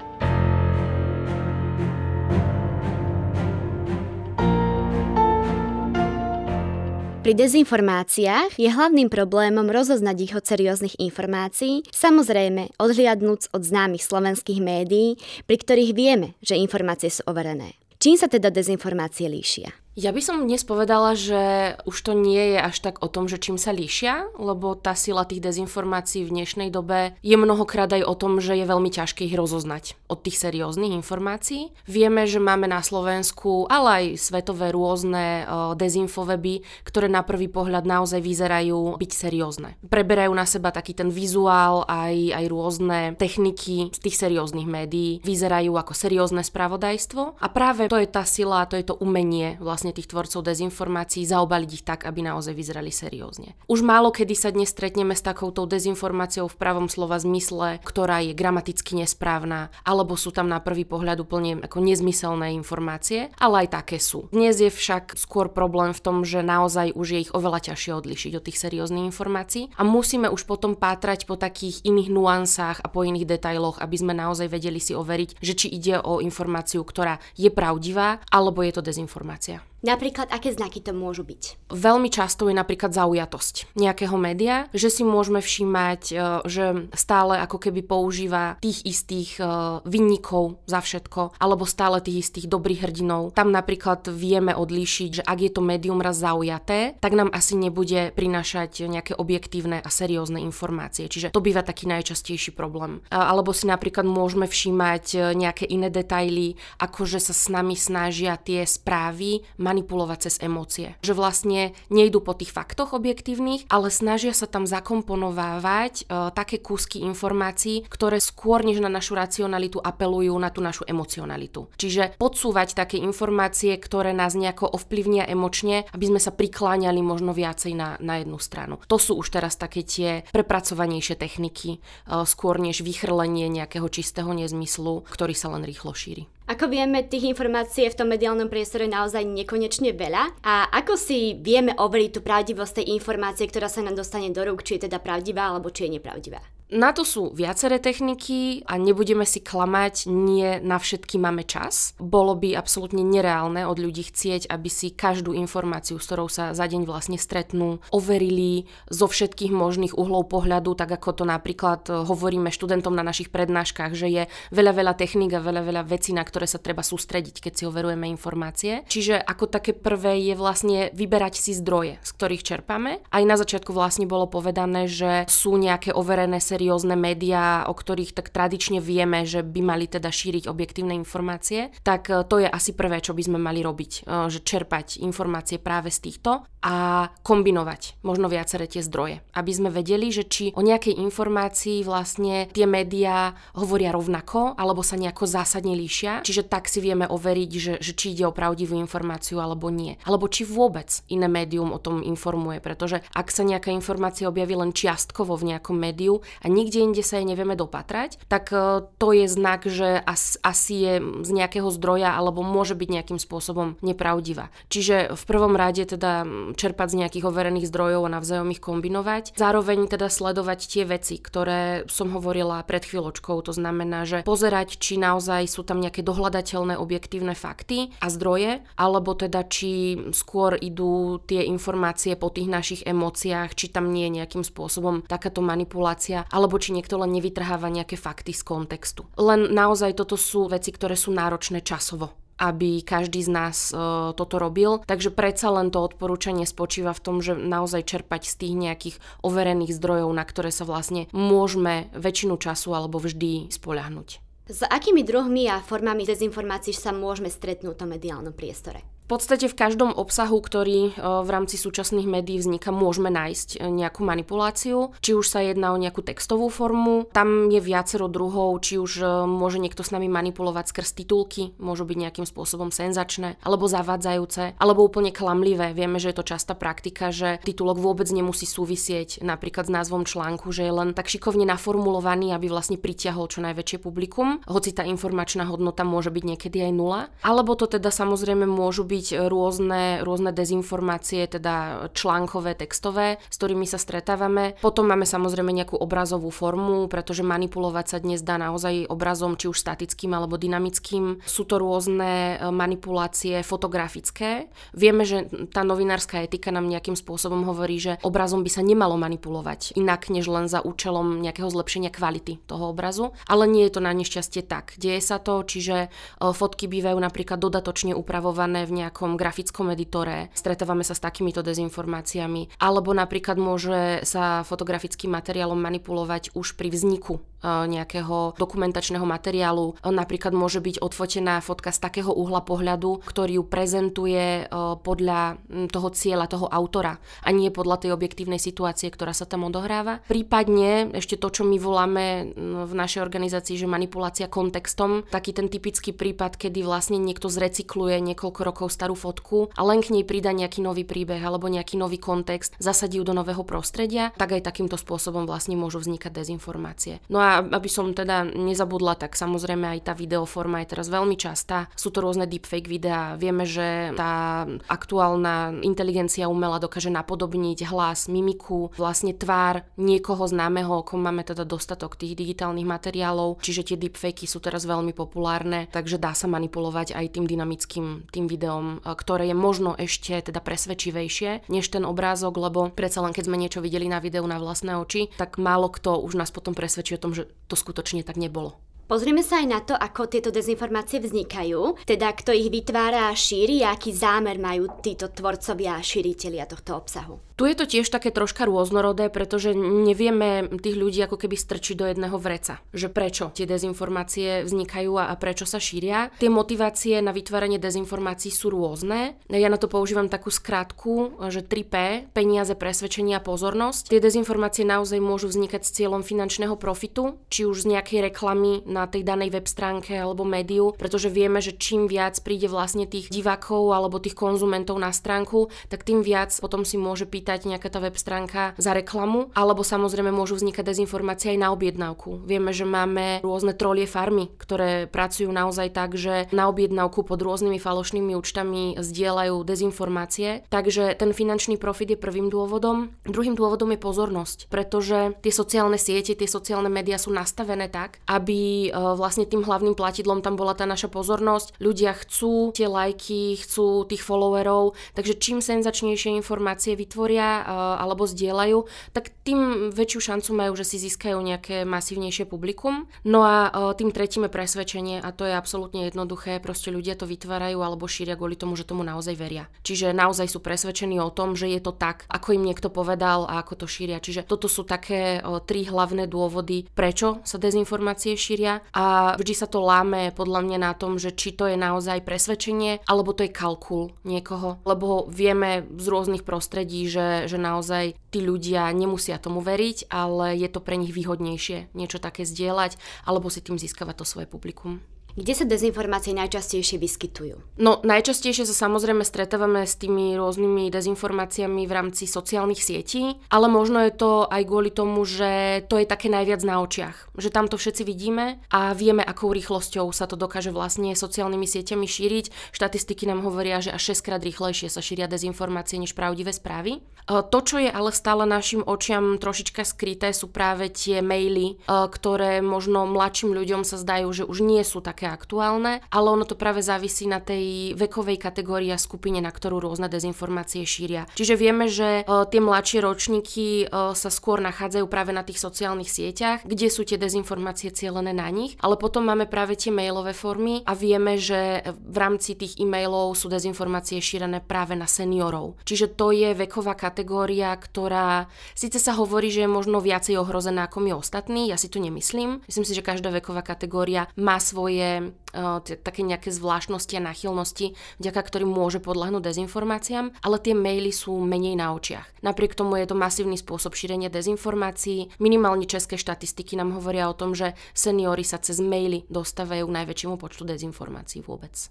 Pri 7.25 7.33
dezinformáciách 7.33 8.53
je 8.61 8.69
hlavným 8.69 9.09
problémom 9.09 9.65
rozoznať 9.65 10.17
ich 10.29 10.33
od 10.37 10.45
serióznych 10.45 11.01
informácií, 11.01 11.81
samozrejme 11.89 12.77
odhliadnúc 12.77 13.49
od 13.49 13.65
známych 13.65 14.05
slovenských 14.05 14.61
médií, 14.61 15.17
pri 15.49 15.57
ktorých 15.57 15.97
vieme, 15.97 16.37
že 16.45 16.53
informácie 16.53 17.09
sú 17.09 17.25
overené. 17.25 17.81
Čím 17.97 18.21
sa 18.21 18.29
teda 18.29 18.53
dezinformácie 18.53 19.25
líšia? 19.25 19.73
Ja 19.95 20.11
by 20.11 20.19
som 20.19 20.43
dnes 20.43 20.67
povedala, 20.67 21.15
že 21.15 21.71
už 21.87 21.95
to 22.03 22.11
nie 22.11 22.51
je 22.51 22.59
až 22.59 22.83
tak 22.83 22.99
o 22.99 23.07
tom, 23.07 23.31
že 23.31 23.39
čím 23.39 23.55
sa 23.55 23.71
líšia, 23.71 24.27
lebo 24.35 24.75
tá 24.75 24.91
sila 24.91 25.23
tých 25.23 25.39
dezinformácií 25.39 26.27
v 26.27 26.35
dnešnej 26.35 26.67
dobe 26.67 27.15
je 27.23 27.39
mnohokrát 27.39 27.87
aj 27.87 28.03
o 28.03 28.11
tom, 28.19 28.43
že 28.43 28.59
je 28.59 28.67
veľmi 28.67 28.91
ťažké 28.91 29.23
ich 29.23 29.39
rozoznať 29.39 29.95
od 30.11 30.19
tých 30.19 30.35
serióznych 30.35 30.91
informácií. 30.99 31.71
Vieme, 31.87 32.27
že 32.27 32.43
máme 32.43 32.67
na 32.67 32.83
Slovensku, 32.83 33.71
ale 33.71 33.87
aj 34.11 34.19
svetové 34.19 34.75
rôzne 34.75 35.47
dezinfoweby, 35.79 36.67
ktoré 36.83 37.07
na 37.07 37.23
prvý 37.23 37.47
pohľad 37.47 37.87
naozaj 37.87 38.19
vyzerajú 38.19 38.99
byť 38.99 39.11
seriózne. 39.15 39.79
Preberajú 39.87 40.35
na 40.35 40.43
seba 40.43 40.75
taký 40.75 40.91
ten 40.91 41.07
vizuál, 41.07 41.87
aj, 41.87 42.35
aj 42.35 42.45
rôzne 42.51 42.99
techniky 43.15 43.95
z 43.95 43.99
tých 44.03 44.19
serióznych 44.19 44.67
médií, 44.67 45.23
vyzerajú 45.23 45.71
ako 45.71 45.95
seriózne 45.95 46.43
spravodajstvo 46.43 47.39
a 47.39 47.47
práve 47.47 47.87
to 47.87 47.95
je 47.95 48.11
tá 48.11 48.27
sila, 48.27 48.67
to 48.67 48.75
je 48.75 48.83
to 48.83 48.99
umenie 48.99 49.55
vlastne 49.63 49.84
vlastne 49.85 50.01
tých 50.01 50.09
tvorcov 50.09 50.41
dezinformácií 50.41 51.21
zaobaliť 51.29 51.69
ich 51.69 51.85
tak, 51.85 52.09
aby 52.09 52.25
naozaj 52.25 52.57
vyzerali 52.57 52.89
seriózne. 52.89 53.53
Už 53.69 53.85
málo 53.85 54.09
kedy 54.09 54.33
sa 54.33 54.49
dnes 54.49 54.73
stretneme 54.73 55.13
s 55.13 55.21
takouto 55.21 55.69
dezinformáciou 55.69 56.49
v 56.49 56.57
pravom 56.57 56.89
slova 56.89 57.21
zmysle, 57.21 57.77
ktorá 57.85 58.25
je 58.25 58.33
gramaticky 58.33 58.97
nesprávna, 58.97 59.69
alebo 59.85 60.17
sú 60.17 60.33
tam 60.33 60.49
na 60.49 60.57
prvý 60.57 60.89
pohľad 60.89 61.21
úplne 61.21 61.61
ako 61.61 61.85
nezmyselné 61.85 62.57
informácie, 62.57 63.29
ale 63.37 63.69
aj 63.69 63.77
také 63.77 64.01
sú. 64.01 64.25
Dnes 64.33 64.57
je 64.57 64.73
však 64.73 65.13
skôr 65.21 65.53
problém 65.53 65.93
v 65.93 66.01
tom, 66.01 66.25
že 66.25 66.41
naozaj 66.41 66.97
už 66.97 67.07
je 67.13 67.29
ich 67.29 67.31
oveľa 67.37 67.69
ťažšie 67.69 67.91
odlišiť 67.93 68.31
od 68.41 68.45
tých 68.49 68.57
serióznych 68.57 69.05
informácií 69.13 69.69
a 69.77 69.85
musíme 69.85 70.33
už 70.33 70.49
potom 70.49 70.73
pátrať 70.73 71.29
po 71.29 71.37
takých 71.37 71.85
iných 71.85 72.09
nuansách 72.09 72.81
a 72.81 72.89
po 72.89 73.05
iných 73.05 73.29
detailoch, 73.37 73.77
aby 73.77 73.95
sme 74.01 74.17
naozaj 74.17 74.49
vedeli 74.49 74.81
si 74.81 74.97
overiť, 74.97 75.37
že 75.45 75.53
či 75.53 75.67
ide 75.69 76.01
o 76.01 76.25
informáciu, 76.25 76.81
ktorá 76.81 77.21
je 77.37 77.53
pravdivá, 77.53 78.17
alebo 78.33 78.65
je 78.65 78.73
to 78.73 78.81
dezinformácia. 78.81 79.61
Napríklad, 79.85 80.33
aké 80.33 80.49
znaky 80.49 80.81
to 80.81 80.97
môžu 80.97 81.21
byť? 81.21 81.69
Veľmi 81.69 82.09
často 82.09 82.49
je 82.49 82.57
napríklad 82.57 82.89
zaujatosť 82.89 83.77
nejakého 83.77 84.17
média, 84.17 84.65
že 84.73 84.89
si 84.89 85.05
môžeme 85.05 85.45
všímať, 85.45 86.01
e, 86.09 86.15
že 86.49 86.89
stále 86.97 87.37
ako 87.37 87.61
keby 87.61 87.85
používa 87.85 88.57
tých 88.65 88.81
istých 88.81 89.37
e, 89.37 89.45
vinníkov 89.85 90.65
za 90.65 90.81
všetko, 90.81 91.37
alebo 91.37 91.69
stále 91.69 92.01
tých 92.01 92.25
istých 92.25 92.49
dobrých 92.49 92.81
hrdinov. 92.89 93.37
Tam 93.37 93.53
napríklad 93.53 94.09
vieme 94.09 94.57
odlíšiť, 94.57 95.21
že 95.21 95.23
ak 95.23 95.37
je 95.37 95.51
to 95.53 95.61
médium 95.61 96.01
raz 96.01 96.17
zaujaté, 96.17 96.97
tak 96.97 97.13
nám 97.13 97.29
asi 97.29 97.53
nebude 97.53 98.09
prinášať 98.17 98.89
nejaké 98.89 99.13
objektívne 99.13 99.77
a 99.85 99.89
seriózne 99.93 100.41
informácie. 100.41 101.05
Čiže 101.05 101.29
to 101.29 101.45
býva 101.45 101.61
taký 101.61 101.85
najčastejší 101.85 102.57
problém. 102.57 103.05
Alebo 103.13 103.53
si 103.53 103.69
napríklad 103.69 104.09
môžeme 104.09 104.49
všímať 104.49 105.05
e, 105.13 105.17
nejaké 105.37 105.69
iné 105.69 105.93
detaily, 105.93 106.57
ako 106.81 107.05
že 107.05 107.21
sa 107.21 107.37
s 107.37 107.53
nami 107.53 107.77
snažia 107.77 108.33
tie 108.41 108.65
správy 108.65 109.45
manipulovať 109.75 110.31
cez 110.31 110.35
emócie. 110.39 110.95
Že 111.03 111.19
vlastne 111.19 111.61
nejdu 111.91 112.23
po 112.23 112.31
tých 112.31 112.55
faktoch 112.55 112.95
objektívnych, 112.95 113.67
ale 113.67 113.91
snažia 113.91 114.31
sa 114.31 114.47
tam 114.47 114.63
zakomponovávať 114.63 116.07
e, 116.07 116.31
také 116.31 116.63
kúsky 116.63 117.03
informácií, 117.03 117.83
ktoré 117.91 118.23
skôr 118.23 118.63
než 118.63 118.79
na 118.79 118.87
našu 118.87 119.19
racionalitu 119.19 119.83
apelujú 119.83 120.31
na 120.39 120.47
tú 120.47 120.63
našu 120.63 120.87
emocionalitu. 120.87 121.67
Čiže 121.75 122.15
podsúvať 122.15 122.71
také 122.71 123.03
informácie, 123.03 123.75
ktoré 123.75 124.15
nás 124.15 124.31
nejako 124.31 124.71
ovplyvnia 124.71 125.27
emočne, 125.27 125.83
aby 125.91 126.07
sme 126.07 126.23
sa 126.23 126.31
prikláňali 126.31 127.03
možno 127.03 127.35
viacej 127.35 127.75
na, 127.75 127.99
na 127.99 128.23
jednu 128.23 128.39
stranu. 128.39 128.79
To 128.87 128.95
sú 128.95 129.19
už 129.19 129.27
teraz 129.35 129.59
také 129.59 129.83
tie 129.83 130.23
prepracovanejšie 130.31 131.19
techniky, 131.19 131.77
e, 131.77 131.79
skôr 132.23 132.63
než 132.63 132.79
vychrlenie 132.79 133.51
nejakého 133.51 133.91
čistého 133.91 134.31
nezmyslu, 134.31 135.03
ktorý 135.11 135.35
sa 135.35 135.51
len 135.51 135.67
rýchlo 135.67 135.91
šíri. 135.91 136.31
Ako 136.45 136.69
vieme, 136.69 137.01
tých 137.01 137.25
informácií 137.25 137.89
je 137.89 137.93
v 137.93 137.99
tom 138.05 138.13
mediálnom 138.13 138.53
priestore 138.53 138.85
naozaj 138.85 139.25
nekonečne 139.25 139.97
veľa. 139.97 140.45
A 140.45 140.69
ako 140.69 140.93
si 140.93 141.33
vieme 141.41 141.73
overiť 141.73 142.09
tú 142.13 142.19
pravdivosť 142.21 142.85
tej 142.85 142.93
informácie, 142.93 143.49
ktorá 143.49 143.65
sa 143.65 143.81
nám 143.81 143.97
dostane 143.97 144.29
do 144.29 144.45
rúk, 144.45 144.61
či 144.61 144.77
je 144.77 144.85
teda 144.85 145.01
pravdivá 145.01 145.49
alebo 145.49 145.73
či 145.73 145.89
je 145.89 145.97
nepravdivá? 145.97 146.54
Na 146.73 146.97
to 146.97 147.05
sú 147.05 147.29
viaceré 147.29 147.77
techniky 147.77 148.65
a 148.65 148.81
nebudeme 148.81 149.21
si 149.21 149.37
klamať, 149.37 150.09
nie 150.09 150.57
na 150.65 150.81
všetky 150.81 151.21
máme 151.21 151.45
čas. 151.45 151.93
Bolo 152.01 152.33
by 152.33 152.57
absolútne 152.57 153.05
nereálne 153.05 153.69
od 153.69 153.77
ľudí 153.77 154.09
chcieť, 154.09 154.49
aby 154.49 154.65
si 154.65 154.89
každú 154.89 155.37
informáciu, 155.37 156.01
s 156.01 156.09
ktorou 156.09 156.25
sa 156.25 156.57
za 156.57 156.65
deň 156.65 156.89
vlastne 156.89 157.21
stretnú, 157.21 157.85
overili 157.93 158.65
zo 158.89 159.05
všetkých 159.05 159.53
možných 159.53 159.93
uhlov 159.93 160.25
pohľadu, 160.25 160.73
tak 160.73 160.89
ako 160.97 161.21
to 161.21 161.23
napríklad 161.29 161.85
hovoríme 161.85 162.49
študentom 162.49 162.97
na 162.97 163.05
našich 163.05 163.29
prednáškach, 163.29 163.93
že 163.93 164.09
je 164.09 164.23
veľa, 164.49 164.73
veľa 164.73 164.93
technik 164.97 165.37
a 165.37 165.45
veľa, 165.45 165.61
veľa 165.69 165.83
vecí, 165.85 166.17
na 166.17 166.25
ktoré 166.25 166.49
sa 166.49 166.57
treba 166.57 166.81
sústrediť, 166.81 167.45
keď 167.45 167.53
si 167.53 167.63
overujeme 167.69 168.09
informácie. 168.09 168.81
Čiže 168.89 169.21
ako 169.21 169.53
také 169.53 169.77
prvé 169.77 170.17
je 170.17 170.33
vlastne 170.33 170.89
vyberať 170.97 171.37
si 171.37 171.53
zdroje, 171.53 172.01
z 172.01 172.09
ktorých 172.09 172.41
čerpame. 172.41 173.05
Aj 173.13 173.21
na 173.21 173.37
začiatku 173.37 173.69
vlastne 173.69 174.09
bolo 174.09 174.25
povedané, 174.25 174.89
že 174.89 175.29
sú 175.29 175.61
nejaké 175.61 175.93
overené 175.93 176.41
seriózne 176.55 176.95
médiá, 176.95 177.67
o 177.67 177.75
ktorých 177.75 178.15
tak 178.15 178.31
tradične 178.31 178.79
vieme, 178.79 179.27
že 179.27 179.43
by 179.43 179.59
mali 179.59 179.91
teda 179.91 180.07
šíriť 180.07 180.47
objektívne 180.47 180.95
informácie, 180.95 181.75
tak 181.83 182.07
e, 182.07 182.23
to 182.23 182.39
je 182.39 182.47
asi 182.47 182.71
prvé, 182.71 183.03
čo 183.03 183.11
by 183.11 183.27
sme 183.27 183.39
mali 183.43 183.59
robiť, 183.59 183.91
e, 184.07 184.31
že 184.31 184.39
čerpať 184.39 185.03
informácie 185.03 185.59
práve 185.59 185.91
z 185.91 185.99
týchto 186.07 186.47
a 186.65 187.07
kombinovať 187.21 188.01
možno 188.01 188.25
viaceré 188.25 188.65
tie 188.65 188.81
zdroje, 188.81 189.21
aby 189.35 189.51
sme 189.51 189.69
vedeli, 189.69 190.09
že 190.09 190.25
či 190.25 190.49
o 190.55 190.65
nejakej 190.65 190.97
informácii 190.97 191.85
vlastne 191.85 192.49
tie 192.49 192.65
médiá 192.65 193.37
hovoria 193.53 193.93
rovnako 193.93 194.55
alebo 194.57 194.81
sa 194.81 194.97
nejako 194.97 195.27
zásadne 195.27 195.77
líšia, 195.77 196.25
čiže 196.25 196.47
tak 196.47 196.65
si 196.65 196.81
vieme 196.81 197.05
overiť, 197.05 197.51
že, 197.53 197.73
že 197.83 197.93
či 197.93 198.17
ide 198.17 198.25
o 198.25 198.33
pravdivú 198.33 198.79
informáciu 198.79 199.37
alebo 199.43 199.69
nie. 199.69 200.01
Alebo 200.07 200.25
či 200.25 200.41
vôbec 200.41 200.89
iné 201.05 201.29
médium 201.29 201.69
o 201.69 201.77
tom 201.77 202.01
informuje, 202.01 202.57
pretože 202.63 203.05
ak 203.13 203.29
sa 203.29 203.45
nejaká 203.45 203.69
informácia 203.69 204.25
objaví 204.25 204.57
len 204.57 204.73
čiastkovo 204.73 205.37
v 205.37 205.53
nejakom 205.53 205.77
médiu 205.77 206.25
nikde 206.47 206.79
inde 206.81 207.03
sa 207.03 207.19
jej 207.19 207.27
nevieme 207.27 207.57
dopatrať, 207.57 208.21
tak 208.29 208.53
e, 208.53 208.85
to 208.97 209.09
je 209.11 209.25
znak, 209.25 209.65
že 209.65 209.99
as, 210.05 210.37
asi 210.45 210.75
je 210.75 210.93
z 211.25 211.29
nejakého 211.33 211.67
zdroja 211.73 212.13
alebo 212.13 212.45
môže 212.45 212.77
byť 212.77 212.89
nejakým 212.89 213.19
spôsobom 213.19 213.77
nepravdivá. 213.81 214.53
Čiže 214.69 215.17
v 215.17 215.23
prvom 215.25 215.57
rade 215.57 215.83
teda 215.85 216.25
čerpať 216.55 216.87
z 216.93 216.99
nejakých 217.05 217.27
overených 217.27 217.69
zdrojov 217.69 218.07
a 218.07 218.13
navzájom 218.15 218.49
ich 218.53 218.61
kombinovať. 218.61 219.33
Zároveň 219.35 219.89
teda 219.89 220.07
sledovať 220.07 220.59
tie 220.69 220.83
veci, 220.85 221.17
ktoré 221.17 221.85
som 221.89 222.13
hovorila 222.13 222.61
pred 222.63 222.85
chvíľočkou. 222.85 223.41
To 223.45 223.53
znamená, 223.53 224.05
že 224.05 224.21
pozerať, 224.21 224.77
či 224.77 225.01
naozaj 225.01 225.49
sú 225.49 225.65
tam 225.65 225.81
nejaké 225.81 226.05
dohľadateľné 226.05 226.77
objektívne 226.77 227.33
fakty 227.33 227.93
a 227.99 228.07
zdroje, 228.09 228.61
alebo 228.77 229.17
teda 229.17 229.45
či 229.49 229.97
skôr 230.13 230.55
idú 230.55 231.19
tie 231.25 231.45
informácie 231.47 232.13
po 232.15 232.29
tých 232.29 232.49
našich 232.49 232.81
emóciách, 232.85 233.57
či 233.57 233.71
tam 233.71 233.89
nie 233.89 234.07
je 234.07 234.15
nejakým 234.21 234.43
spôsobom 234.45 235.05
takáto 235.05 235.41
manipulácia 235.41 236.27
alebo 236.35 236.59
či 236.59 236.75
niekto 236.75 236.99
len 236.99 237.15
nevytrháva 237.15 237.71
nejaké 237.71 237.95
fakty 237.95 238.35
z 238.35 238.43
kontextu. 238.43 239.07
Len 239.15 239.55
naozaj 239.55 239.95
toto 239.95 240.19
sú 240.19 240.51
veci, 240.51 240.75
ktoré 240.75 240.99
sú 240.99 241.15
náročné 241.15 241.63
časovo 241.63 242.11
aby 242.35 242.83
každý 242.83 243.23
z 243.23 243.31
nás 243.31 243.71
e, 243.71 243.79
toto 244.11 244.35
robil. 244.35 244.83
Takže 244.83 245.07
predsa 245.15 245.55
len 245.55 245.71
to 245.71 245.79
odporúčanie 245.79 246.43
spočíva 246.43 246.91
v 246.91 246.99
tom, 246.99 247.15
že 247.23 247.31
naozaj 247.31 247.87
čerpať 247.87 248.27
z 248.27 248.35
tých 248.43 248.53
nejakých 248.59 248.95
overených 249.23 249.71
zdrojov, 249.71 250.11
na 250.11 250.27
ktoré 250.27 250.51
sa 250.51 250.67
vlastne 250.67 251.07
môžeme 251.15 251.87
väčšinu 251.95 252.35
času 252.35 252.75
alebo 252.75 252.99
vždy 252.99 253.55
spoľahnúť. 253.55 254.19
S 254.45 254.61
akými 254.61 255.01
druhmi 255.01 255.49
a 255.49 255.63
formami 255.63 256.05
dezinformácií 256.05 256.75
sa 256.75 256.93
môžeme 256.93 257.33
stretnúť 257.33 257.71
v 257.71 257.79
tom 257.79 257.89
mediálnom 257.89 258.35
priestore? 258.35 258.94
V 259.05 259.13
podstate 259.13 259.45
v 259.45 259.53
každom 259.53 259.93
obsahu, 259.93 260.41
ktorý 260.41 260.89
e, 260.89 260.91
v 260.97 261.29
rámci 261.29 261.61
súčasných 261.61 262.09
médií 262.09 262.41
vzniká, 262.41 262.73
môžeme 262.73 263.13
nájsť 263.13 263.61
e, 263.61 263.69
nejakú 263.69 264.01
manipuláciu. 264.01 264.97
Či 264.97 265.13
už 265.13 265.29
sa 265.29 265.45
jedná 265.45 265.77
o 265.77 265.77
nejakú 265.77 266.01
textovú 266.01 266.49
formu, 266.49 267.05
tam 267.13 267.53
je 267.53 267.61
viacero 267.61 268.09
druhov, 268.09 268.57
či 268.65 268.81
už 268.81 268.91
e, 268.97 269.29
môže 269.29 269.61
niekto 269.61 269.85
s 269.85 269.93
nami 269.93 270.09
manipulovať 270.09 270.73
skrz 270.73 270.89
titulky, 270.97 271.53
môžu 271.61 271.85
byť 271.85 271.97
nejakým 272.01 272.25
spôsobom 272.25 272.73
senzačné, 272.73 273.37
alebo 273.45 273.69
zavádzajúce, 273.69 274.57
alebo 274.57 274.81
úplne 274.81 275.13
klamlivé. 275.13 275.77
Vieme, 275.77 276.01
že 276.01 276.09
je 276.09 276.17
to 276.17 276.25
častá 276.25 276.57
praktika, 276.57 277.13
že 277.13 277.37
titulok 277.45 277.77
vôbec 277.77 278.09
nemusí 278.09 278.49
súvisieť 278.49 279.21
napríklad 279.21 279.69
s 279.69 279.75
názvom 279.85 280.09
článku, 280.09 280.49
že 280.49 280.65
je 280.65 280.73
len 280.73 280.97
tak 280.97 281.13
šikovne 281.13 281.45
naformulovaný, 281.45 282.33
aby 282.33 282.49
vlastne 282.49 282.81
pritiahol 282.81 283.29
čo 283.29 283.45
najväčšie 283.45 283.85
publikum, 283.85 284.41
hoci 284.49 284.73
tá 284.73 284.81
informačná 284.81 285.45
hodnota 285.45 285.85
môže 285.85 286.09
byť 286.09 286.23
niekedy 286.25 286.57
aj 286.65 286.73
nula. 286.73 287.01
Alebo 287.21 287.53
to 287.53 287.69
teda 287.69 287.93
samozrejme 287.93 288.49
môžu 288.49 288.81
byť 288.81 288.94
byť 288.95 289.27
rôzne, 289.27 290.07
rôzne 290.07 290.31
dezinformácie, 290.31 291.27
teda 291.27 291.87
článkové, 291.91 292.55
textové, 292.55 293.19
s 293.27 293.35
ktorými 293.35 293.67
sa 293.67 293.75
stretávame. 293.75 294.55
Potom 294.63 294.87
máme 294.87 295.03
samozrejme 295.03 295.51
nejakú 295.51 295.75
obrazovú 295.75 296.31
formu, 296.31 296.87
pretože 296.87 297.27
manipulovať 297.27 297.85
sa 297.91 297.97
dnes 297.99 298.23
dá 298.23 298.39
naozaj 298.39 298.87
obrazom, 298.87 299.35
či 299.35 299.51
už 299.51 299.59
statickým 299.59 300.15
alebo 300.15 300.39
dynamickým. 300.39 301.19
Sú 301.27 301.43
to 301.43 301.59
rôzne 301.59 302.39
e, 302.39 302.47
manipulácie 302.55 303.43
fotografické. 303.43 304.47
Vieme, 304.71 305.03
že 305.03 305.27
tá 305.51 305.67
novinárska 305.67 306.23
etika 306.23 306.55
nám 306.55 306.71
nejakým 306.71 306.95
spôsobom 306.95 307.43
hovorí, 307.43 307.75
že 307.75 307.99
obrazom 308.07 308.47
by 308.47 308.51
sa 308.53 308.63
nemalo 308.63 308.95
manipulovať 308.95 309.75
inak, 309.75 310.07
než 310.07 310.31
len 310.31 310.47
za 310.47 310.63
účelom 310.63 311.19
nejakého 311.19 311.51
zlepšenia 311.51 311.91
kvality 311.91 312.39
toho 312.47 312.71
obrazu. 312.71 313.11
Ale 313.27 313.43
nie 313.43 313.67
je 313.67 313.75
to 313.75 313.81
na 313.83 313.91
nešťastie 313.91 314.47
tak. 314.47 314.79
Deje 314.79 315.03
sa 315.03 315.19
to, 315.19 315.43
čiže 315.43 315.75
e, 315.85 315.87
fotky 316.23 316.71
bývajú 316.71 316.95
napríklad 316.95 317.43
dodatočne 317.43 317.91
upravované 317.91 318.63
v 318.63 318.84
nejakom 318.85 319.17
grafickom 319.17 319.73
editore, 319.73 320.29
stretávame 320.37 320.85
sa 320.85 320.93
s 320.93 321.01
takýmito 321.01 321.41
dezinformáciami, 321.41 322.61
alebo 322.61 322.93
napríklad 322.93 323.41
môže 323.41 324.05
sa 324.05 324.45
fotografickým 324.45 325.11
materiálom 325.11 325.57
manipulovať 325.57 326.37
už 326.37 326.53
pri 326.53 326.69
vzniku 326.69 327.19
nejakého 327.45 328.35
dokumentačného 328.35 329.05
materiálu. 329.05 329.77
E, 329.77 329.93
napríklad 329.93 330.33
môže 330.33 330.59
byť 330.59 330.81
odfotená 330.81 331.39
fotka 331.39 331.69
z 331.69 331.79
takého 331.79 332.11
uhla 332.11 332.41
pohľadu, 332.41 333.05
ktorý 333.05 333.41
ju 333.41 333.43
prezentuje 333.45 334.43
e, 334.43 334.53
podľa 334.81 335.37
toho 335.69 335.89
cieľa, 335.93 336.25
toho 336.25 336.49
autora 336.49 336.97
a 337.21 337.29
nie 337.29 337.53
podľa 337.53 337.85
tej 337.85 337.91
objektívnej 337.93 338.41
situácie, 338.41 338.89
ktorá 338.89 339.13
sa 339.13 339.29
tam 339.29 339.47
odohráva. 339.47 340.01
Prípadne 340.09 340.91
ešte 340.97 341.15
to, 341.15 341.29
čo 341.29 341.43
my 341.45 341.57
voláme 341.61 342.35
v 342.65 342.73
našej 342.73 343.01
organizácii, 343.01 343.55
že 343.55 343.69
manipulácia 343.69 344.27
kontextom, 344.27 345.05
taký 345.07 345.31
ten 345.35 345.47
typický 345.47 345.93
prípad, 345.93 346.35
kedy 346.39 346.65
vlastne 346.65 346.97
niekto 346.97 347.29
zrecykluje 347.29 348.01
niekoľko 348.01 348.41
rokov 348.41 348.67
starú 348.73 348.97
fotku 348.97 349.53
a 349.53 349.61
len 349.63 349.79
k 349.85 349.93
nej 349.93 350.05
pridá 350.07 350.33
nejaký 350.33 350.63
nový 350.65 350.83
príbeh 350.83 351.21
alebo 351.21 351.47
nejaký 351.51 351.77
nový 351.77 352.01
kontext, 352.01 352.57
zasadí 352.57 352.97
ju 352.97 353.05
do 353.05 353.13
nového 353.13 353.43
prostredia, 353.43 354.11
tak 354.15 354.35
aj 354.35 354.47
takýmto 354.47 354.79
spôsobom 354.79 355.27
vlastne 355.29 355.59
môžu 355.59 355.83
vznikať 355.83 356.11
dezinformácie. 356.11 357.03
No 357.11 357.19
a 357.21 357.34
aby 357.41 357.69
som 357.71 357.91
teda 357.91 358.23
nezabudla, 358.29 358.95
tak 358.99 359.17
samozrejme 359.17 359.67
aj 359.75 359.91
tá 359.91 359.93
videoforma 359.97 360.61
je 360.63 360.71
teraz 360.77 360.87
veľmi 360.87 361.17
častá. 361.17 361.67
Sú 361.73 361.89
to 361.89 362.03
rôzne 362.05 362.29
deepfake 362.29 362.69
videá. 362.69 363.17
Vieme, 363.17 363.43
že 363.43 363.91
tá 363.97 364.45
aktuálna 364.69 365.65
inteligencia 365.65 366.29
umelá 366.29 366.61
dokáže 366.61 366.93
napodobniť 366.93 367.67
hlas, 367.69 368.07
mimiku, 368.07 368.69
vlastne 368.77 369.15
tvár 369.15 369.65
niekoho 369.79 370.25
známeho, 370.27 370.85
ako 370.85 370.99
máme 370.99 371.25
teda 371.25 371.43
dostatok 371.47 371.97
tých 371.97 372.15
digitálnych 372.15 372.67
materiálov, 372.67 373.39
čiže 373.41 373.73
tie 373.73 373.77
deepfakey 373.79 374.27
sú 374.29 374.39
teraz 374.39 374.67
veľmi 374.67 374.93
populárne, 374.93 375.67
takže 375.71 375.97
dá 375.97 376.13
sa 376.13 376.29
manipulovať 376.29 376.93
aj 376.93 377.05
tým 377.15 377.25
dynamickým 377.25 378.07
tým 378.11 378.25
videom, 378.27 378.79
ktoré 378.83 379.29
je 379.29 379.37
možno 379.37 379.73
ešte 379.75 380.17
teda 380.31 380.39
presvedčivejšie 380.41 381.49
než 381.49 381.65
ten 381.69 381.83
obrázok, 381.83 382.37
lebo 382.37 382.69
predsa 382.73 383.01
len 383.01 383.11
keď 383.11 383.23
sme 383.25 383.41
niečo 383.41 383.59
videli 383.63 383.89
na 383.89 383.99
videu 383.99 384.25
na 384.25 384.37
vlastné 384.37 384.77
oči, 384.77 385.09
tak 385.15 385.37
málo 385.41 385.69
kto 385.71 386.01
už 386.01 386.15
nás 386.17 386.29
potom 386.29 386.53
presvedčí 386.53 386.95
o 386.95 387.01
tom, 387.01 387.11
že 387.13 387.24
to 387.45 387.55
skutočne 387.57 388.01
tak 388.01 388.17
nebolo. 388.17 388.57
Pozrieme 388.85 389.25
sa 389.25 389.41
aj 389.41 389.47
na 389.49 389.59
to, 389.65 389.73
ako 389.73 390.05
tieto 390.05 390.29
dezinformácie 390.29 391.01
vznikajú, 391.01 391.89
teda 391.89 392.13
kto 392.13 392.29
ich 392.37 392.53
vytvára 392.53 393.09
a 393.09 393.17
šíri 393.17 393.65
a 393.65 393.73
aký 393.73 393.89
zámer 393.89 394.37
majú 394.37 394.77
títo 394.77 395.09
tvorcovia 395.09 395.73
a 395.73 395.81
šíritelia 395.81 396.45
tohto 396.45 396.77
obsahu. 396.77 397.33
Tu 397.35 397.51
je 397.51 397.55
to 397.59 397.67
tiež 397.67 397.91
také 397.91 398.15
troška 398.15 398.47
rôznorodé, 398.47 399.11
pretože 399.11 399.51
nevieme 399.51 400.47
tých 400.55 400.79
ľudí 400.79 401.03
ako 401.03 401.19
keby 401.19 401.35
strčiť 401.35 401.75
do 401.75 401.85
jedného 401.91 402.15
vreca. 402.15 402.63
Že 402.71 402.87
prečo 402.95 403.25
tie 403.35 403.43
dezinformácie 403.43 404.47
vznikajú 404.47 404.95
a, 404.95 405.11
prečo 405.19 405.43
sa 405.43 405.59
šíria. 405.59 406.15
Tie 406.15 406.31
motivácie 406.31 407.03
na 407.03 407.11
vytváranie 407.11 407.59
dezinformácií 407.59 408.31
sú 408.31 408.55
rôzne. 408.55 409.19
Ja 409.27 409.51
na 409.51 409.59
to 409.59 409.67
používam 409.67 410.07
takú 410.07 410.31
skratku, 410.31 411.19
že 411.27 411.43
3P, 411.43 412.07
peniaze, 412.15 412.55
presvedčenia 412.55 413.19
a 413.19 413.25
pozornosť. 413.27 413.91
Tie 413.91 413.99
dezinformácie 413.99 414.63
naozaj 414.63 415.03
môžu 415.03 415.27
vznikať 415.27 415.67
s 415.67 415.75
cieľom 415.75 416.07
finančného 416.07 416.55
profitu, 416.55 417.19
či 417.27 417.43
už 417.43 417.67
z 417.67 417.75
nejakej 417.75 418.15
reklamy 418.15 418.63
na 418.63 418.87
tej 418.87 419.03
danej 419.03 419.35
web 419.35 419.51
stránke 419.51 419.91
alebo 419.91 420.23
médiu, 420.23 420.71
pretože 420.71 421.11
vieme, 421.11 421.43
že 421.43 421.51
čím 421.51 421.91
viac 421.91 422.15
príde 422.23 422.47
vlastne 422.47 422.87
tých 422.87 423.11
divákov 423.11 423.75
alebo 423.75 423.99
tých 423.99 424.15
konzumentov 424.15 424.79
na 424.79 424.95
stránku, 424.95 425.51
tak 425.67 425.83
tým 425.83 425.99
viac 425.99 426.31
potom 426.39 426.63
si 426.63 426.79
môže 426.79 427.03
pýtať 427.03 427.24
pýtať 427.25 427.49
nejaká 427.49 427.73
tá 427.73 427.81
web 427.81 427.97
stránka 427.97 428.53
za 428.61 428.77
reklamu, 428.77 429.33
alebo 429.33 429.65
samozrejme 429.65 430.13
môžu 430.13 430.37
vznikať 430.37 430.61
dezinformácie 430.61 431.33
aj 431.33 431.39
na 431.41 431.49
objednávku. 431.49 432.21
Vieme, 432.21 432.53
že 432.53 432.69
máme 432.69 433.25
rôzne 433.25 433.57
trolie 433.57 433.89
farmy, 433.89 434.29
ktoré 434.37 434.85
pracujú 434.85 435.33
naozaj 435.33 435.73
tak, 435.73 435.97
že 435.97 436.29
na 436.29 436.45
objednávku 436.53 437.01
pod 437.01 437.17
rôznymi 437.25 437.57
falošnými 437.57 438.13
účtami 438.13 438.77
zdieľajú 438.77 439.41
dezinformácie. 439.41 440.45
Takže 440.53 440.93
ten 441.01 441.17
finančný 441.17 441.57
profit 441.57 441.97
je 441.97 441.97
prvým 441.97 442.29
dôvodom. 442.29 442.93
Druhým 443.09 443.33
dôvodom 443.33 443.73
je 443.73 443.81
pozornosť, 443.81 444.45
pretože 444.53 445.17
tie 445.25 445.33
sociálne 445.33 445.81
siete, 445.81 446.13
tie 446.13 446.29
sociálne 446.29 446.69
médiá 446.69 447.01
sú 447.01 447.09
nastavené 447.09 447.73
tak, 447.73 448.05
aby 448.05 448.69
e, 448.69 448.77
vlastne 448.93 449.25
tým 449.25 449.41
hlavným 449.41 449.73
platidlom 449.73 450.21
tam 450.21 450.37
bola 450.37 450.53
tá 450.53 450.69
naša 450.69 450.93
pozornosť. 450.93 451.57
Ľudia 451.57 451.97
chcú 452.05 452.53
tie 452.53 452.69
lajky, 452.69 453.41
chcú 453.41 453.89
tých 453.89 454.05
followerov, 454.05 454.77
takže 454.93 455.17
čím 455.17 455.41
senzačnejšie 455.41 456.13
informácie 456.21 456.77
vytvoria, 456.77 457.14
hovoria 457.15 457.41
eh, 457.41 457.83
alebo 457.83 458.03
zdieľajú, 458.03 458.59
tak 458.91 459.15
tým 459.23 459.71
väčšiu 459.71 459.99
šancu 460.11 460.29
majú, 460.35 460.53
že 460.59 460.67
si 460.67 460.77
získajú 460.81 461.17
nejaké 461.17 461.63
masívnejšie 461.63 462.27
publikum. 462.27 462.87
No 463.07 463.23
a 463.23 463.49
eh, 463.49 463.73
tým 463.79 463.95
tretím 463.95 464.27
je 464.27 464.35
presvedčenie 464.35 464.99
a 464.99 465.09
to 465.15 465.23
je 465.23 465.33
absolútne 465.33 465.87
jednoduché, 465.87 466.43
proste 466.43 466.69
ľudia 466.71 466.99
to 466.99 467.07
vytvárajú 467.07 467.63
alebo 467.63 467.87
šíria 467.87 468.19
kvôli 468.19 468.35
tomu, 468.35 468.59
že 468.59 468.67
tomu 468.67 468.83
naozaj 468.83 469.15
veria. 469.15 469.47
Čiže 469.63 469.95
naozaj 469.95 470.27
sú 470.27 470.43
presvedčení 470.43 470.99
o 470.99 471.13
tom, 471.13 471.39
že 471.39 471.47
je 471.47 471.61
to 471.63 471.71
tak, 471.71 472.03
ako 472.11 472.35
im 472.35 472.43
niekto 472.43 472.67
povedal 472.67 473.23
a 473.25 473.39
ako 473.39 473.65
to 473.65 473.67
šíria. 473.69 474.03
Čiže 474.03 474.27
toto 474.27 474.51
sú 474.51 474.67
také 474.67 475.19
eh, 475.19 475.25
tri 475.47 475.63
hlavné 475.63 476.11
dôvody, 476.11 476.67
prečo 476.75 477.23
sa 477.23 477.39
dezinformácie 477.39 478.19
šíria 478.19 478.59
a 478.75 479.15
vždy 479.15 479.33
sa 479.33 479.47
to 479.47 479.63
láme 479.63 480.11
podľa 480.11 480.41
mňa 480.43 480.59
na 480.59 480.73
tom, 480.75 480.99
že 480.99 481.15
či 481.15 481.31
to 481.31 481.47
je 481.47 481.55
naozaj 481.55 482.03
presvedčenie 482.03 482.83
alebo 482.85 483.15
to 483.15 483.23
je 483.27 483.31
kalkul 483.31 483.93
niekoho, 484.03 484.59
lebo 484.65 485.05
vieme 485.07 485.65
z 485.77 485.85
rôznych 485.87 486.25
prostredí, 486.25 486.89
že 486.89 487.04
že, 487.27 487.37
naozaj 487.37 487.97
tí 488.09 488.19
ľudia 488.23 488.71
nemusia 488.71 489.21
tomu 489.21 489.43
veriť, 489.43 489.91
ale 489.91 490.35
je 490.39 490.49
to 490.49 490.63
pre 490.63 490.79
nich 490.79 490.95
výhodnejšie 490.95 491.73
niečo 491.77 491.99
také 492.01 492.23
zdieľať 492.23 492.77
alebo 493.05 493.29
si 493.29 493.43
tým 493.43 493.59
získavať 493.59 493.95
to 494.01 494.05
svoje 494.07 494.27
publikum. 494.29 494.81
Kde 495.15 495.31
sa 495.31 495.47
dezinformácie 495.47 496.11
najčastejšie 496.11 496.75
vyskytujú? 496.75 497.39
No, 497.55 497.79
najčastejšie 497.87 498.43
sa 498.43 498.67
samozrejme 498.67 498.99
stretávame 499.07 499.63
s 499.63 499.79
tými 499.79 500.11
rôznymi 500.19 500.67
dezinformáciami 500.67 501.63
v 501.63 501.71
rámci 501.71 502.03
sociálnych 502.03 502.59
sietí, 502.59 503.15
ale 503.31 503.47
možno 503.47 503.79
je 503.87 503.95
to 503.95 504.27
aj 504.27 504.43
kvôli 504.43 504.75
tomu, 504.75 505.07
že 505.07 505.63
to 505.71 505.79
je 505.79 505.87
také 505.87 506.11
najviac 506.11 506.43
na 506.43 506.59
očiach. 506.59 507.15
Že 507.15 507.31
tam 507.31 507.47
to 507.47 507.55
všetci 507.55 507.87
vidíme 507.87 508.43
a 508.51 508.75
vieme, 508.75 509.07
akou 509.07 509.31
rýchlosťou 509.31 509.87
sa 509.95 510.03
to 510.03 510.19
dokáže 510.19 510.51
vlastne 510.51 510.91
sociálnymi 510.91 511.47
sieťami 511.47 511.87
šíriť. 511.87 512.51
Štatistiky 512.51 513.07
nám 513.07 513.23
hovoria, 513.23 513.63
že 513.63 513.71
až 513.71 513.95
6 513.95 514.03
krát 514.03 514.19
rýchlejšie 514.19 514.67
sa 514.67 514.83
šíria 514.83 515.07
dezinformácie 515.07 515.79
než 515.79 515.95
pravdivé 515.95 516.35
správy. 516.35 516.83
E, 516.83 517.23
to, 517.31 517.39
čo 517.39 517.63
je 517.63 517.71
ale 517.71 517.95
stále 517.95 518.27
našim 518.27 518.67
očiam 518.67 519.15
trošička 519.15 519.63
skryté, 519.63 520.11
sú 520.11 520.27
práve 520.27 520.67
tie 520.67 520.99
maily, 520.99 521.55
e, 521.55 521.71
ktoré 521.71 522.43
možno 522.43 522.83
mladším 522.83 523.31
ľuďom 523.31 523.63
sa 523.63 523.79
zdajú, 523.79 524.11
že 524.11 524.27
už 524.27 524.43
nie 524.43 524.59
sú 524.67 524.83
také 524.83 525.04
také 525.05 525.13
aktuálne, 525.13 525.85
ale 525.93 526.07
ono 526.09 526.25
to 526.25 526.33
práve 526.33 526.65
závisí 526.65 527.05
na 527.05 527.21
tej 527.21 527.77
vekovej 527.77 528.17
kategórii 528.17 528.73
a 528.73 528.81
skupine, 528.81 529.21
na 529.21 529.29
ktorú 529.29 529.61
rôzne 529.61 529.85
dezinformácie 529.85 530.65
šíria. 530.65 531.05
Čiže 531.13 531.37
vieme, 531.37 531.69
že 531.69 532.01
uh, 532.01 532.25
tie 532.25 532.41
mladšie 532.41 532.81
ročníky 532.81 533.69
uh, 533.69 533.93
sa 533.93 534.09
skôr 534.09 534.41
nachádzajú 534.41 534.89
práve 534.89 535.13
na 535.13 535.21
tých 535.21 535.37
sociálnych 535.37 535.93
sieťach, 535.93 536.41
kde 536.41 536.67
sú 536.73 536.81
tie 536.81 536.97
dezinformácie 536.97 537.69
cielené 537.69 538.17
na 538.17 538.25
nich, 538.33 538.57
ale 538.65 538.81
potom 538.81 539.05
máme 539.05 539.29
práve 539.29 539.53
tie 539.53 539.69
mailové 539.69 540.17
formy 540.17 540.65
a 540.65 540.73
vieme, 540.73 541.21
že 541.21 541.61
v 541.69 541.97
rámci 542.01 542.33
tých 542.33 542.57
e-mailov 542.57 543.13
sú 543.13 543.29
dezinformácie 543.29 544.01
šírené 544.01 544.41
práve 544.41 544.73
na 544.73 544.89
seniorov. 544.89 545.61
Čiže 545.67 545.93
to 545.93 546.09
je 546.15 546.33
veková 546.33 546.73
kategória, 546.73 547.53
ktorá 547.53 548.25
síce 548.57 548.81
sa 548.81 548.97
hovorí, 548.97 549.29
že 549.29 549.45
je 549.45 549.49
možno 549.51 549.83
viacej 549.83 550.17
ohrozená 550.17 550.65
ako 550.65 550.81
my 550.81 550.91
ostatní, 550.97 551.51
ja 551.51 551.59
si 551.59 551.69
to 551.69 551.77
nemyslím. 551.77 552.41
Myslím 552.47 552.65
si, 552.65 552.73
že 552.73 552.85
každá 552.85 553.11
veková 553.11 553.43
kategória 553.43 554.07
má 554.15 554.39
svoje 554.39 554.94
nejaké, 554.95 555.11
uh, 555.35 555.59
t- 555.59 555.75
také 555.75 556.01
nejaké 556.07 556.29
zvláštnosti 556.31 556.95
a 556.95 557.05
náchylnosti, 557.11 557.75
vďaka 557.99 558.21
ktorým 558.23 558.49
môže 558.49 558.79
podľahnúť 558.79 559.27
dezinformáciám, 559.27 560.15
ale 560.23 560.37
tie 560.39 560.55
maily 560.55 560.95
sú 560.95 561.19
menej 561.19 561.59
na 561.59 561.75
očiach. 561.75 562.07
Napriek 562.23 562.55
tomu 562.55 562.79
je 562.79 562.87
to 562.87 562.95
masívny 562.95 563.35
spôsob 563.35 563.75
šírenia 563.75 564.07
dezinformácií. 564.07 565.13
Minimálne 565.19 565.67
české 565.67 565.99
štatistiky 565.99 566.55
nám 566.55 566.73
hovoria 566.73 567.11
o 567.11 567.17
tom, 567.17 567.35
že 567.35 567.53
seniory 567.75 568.23
sa 568.23 568.39
cez 568.39 568.63
maily 568.63 569.03
dostávajú 569.11 569.67
k 569.67 569.75
najväčšiemu 569.83 570.15
počtu 570.17 570.47
dezinformácií 570.47 571.21
vôbec. 571.21 571.69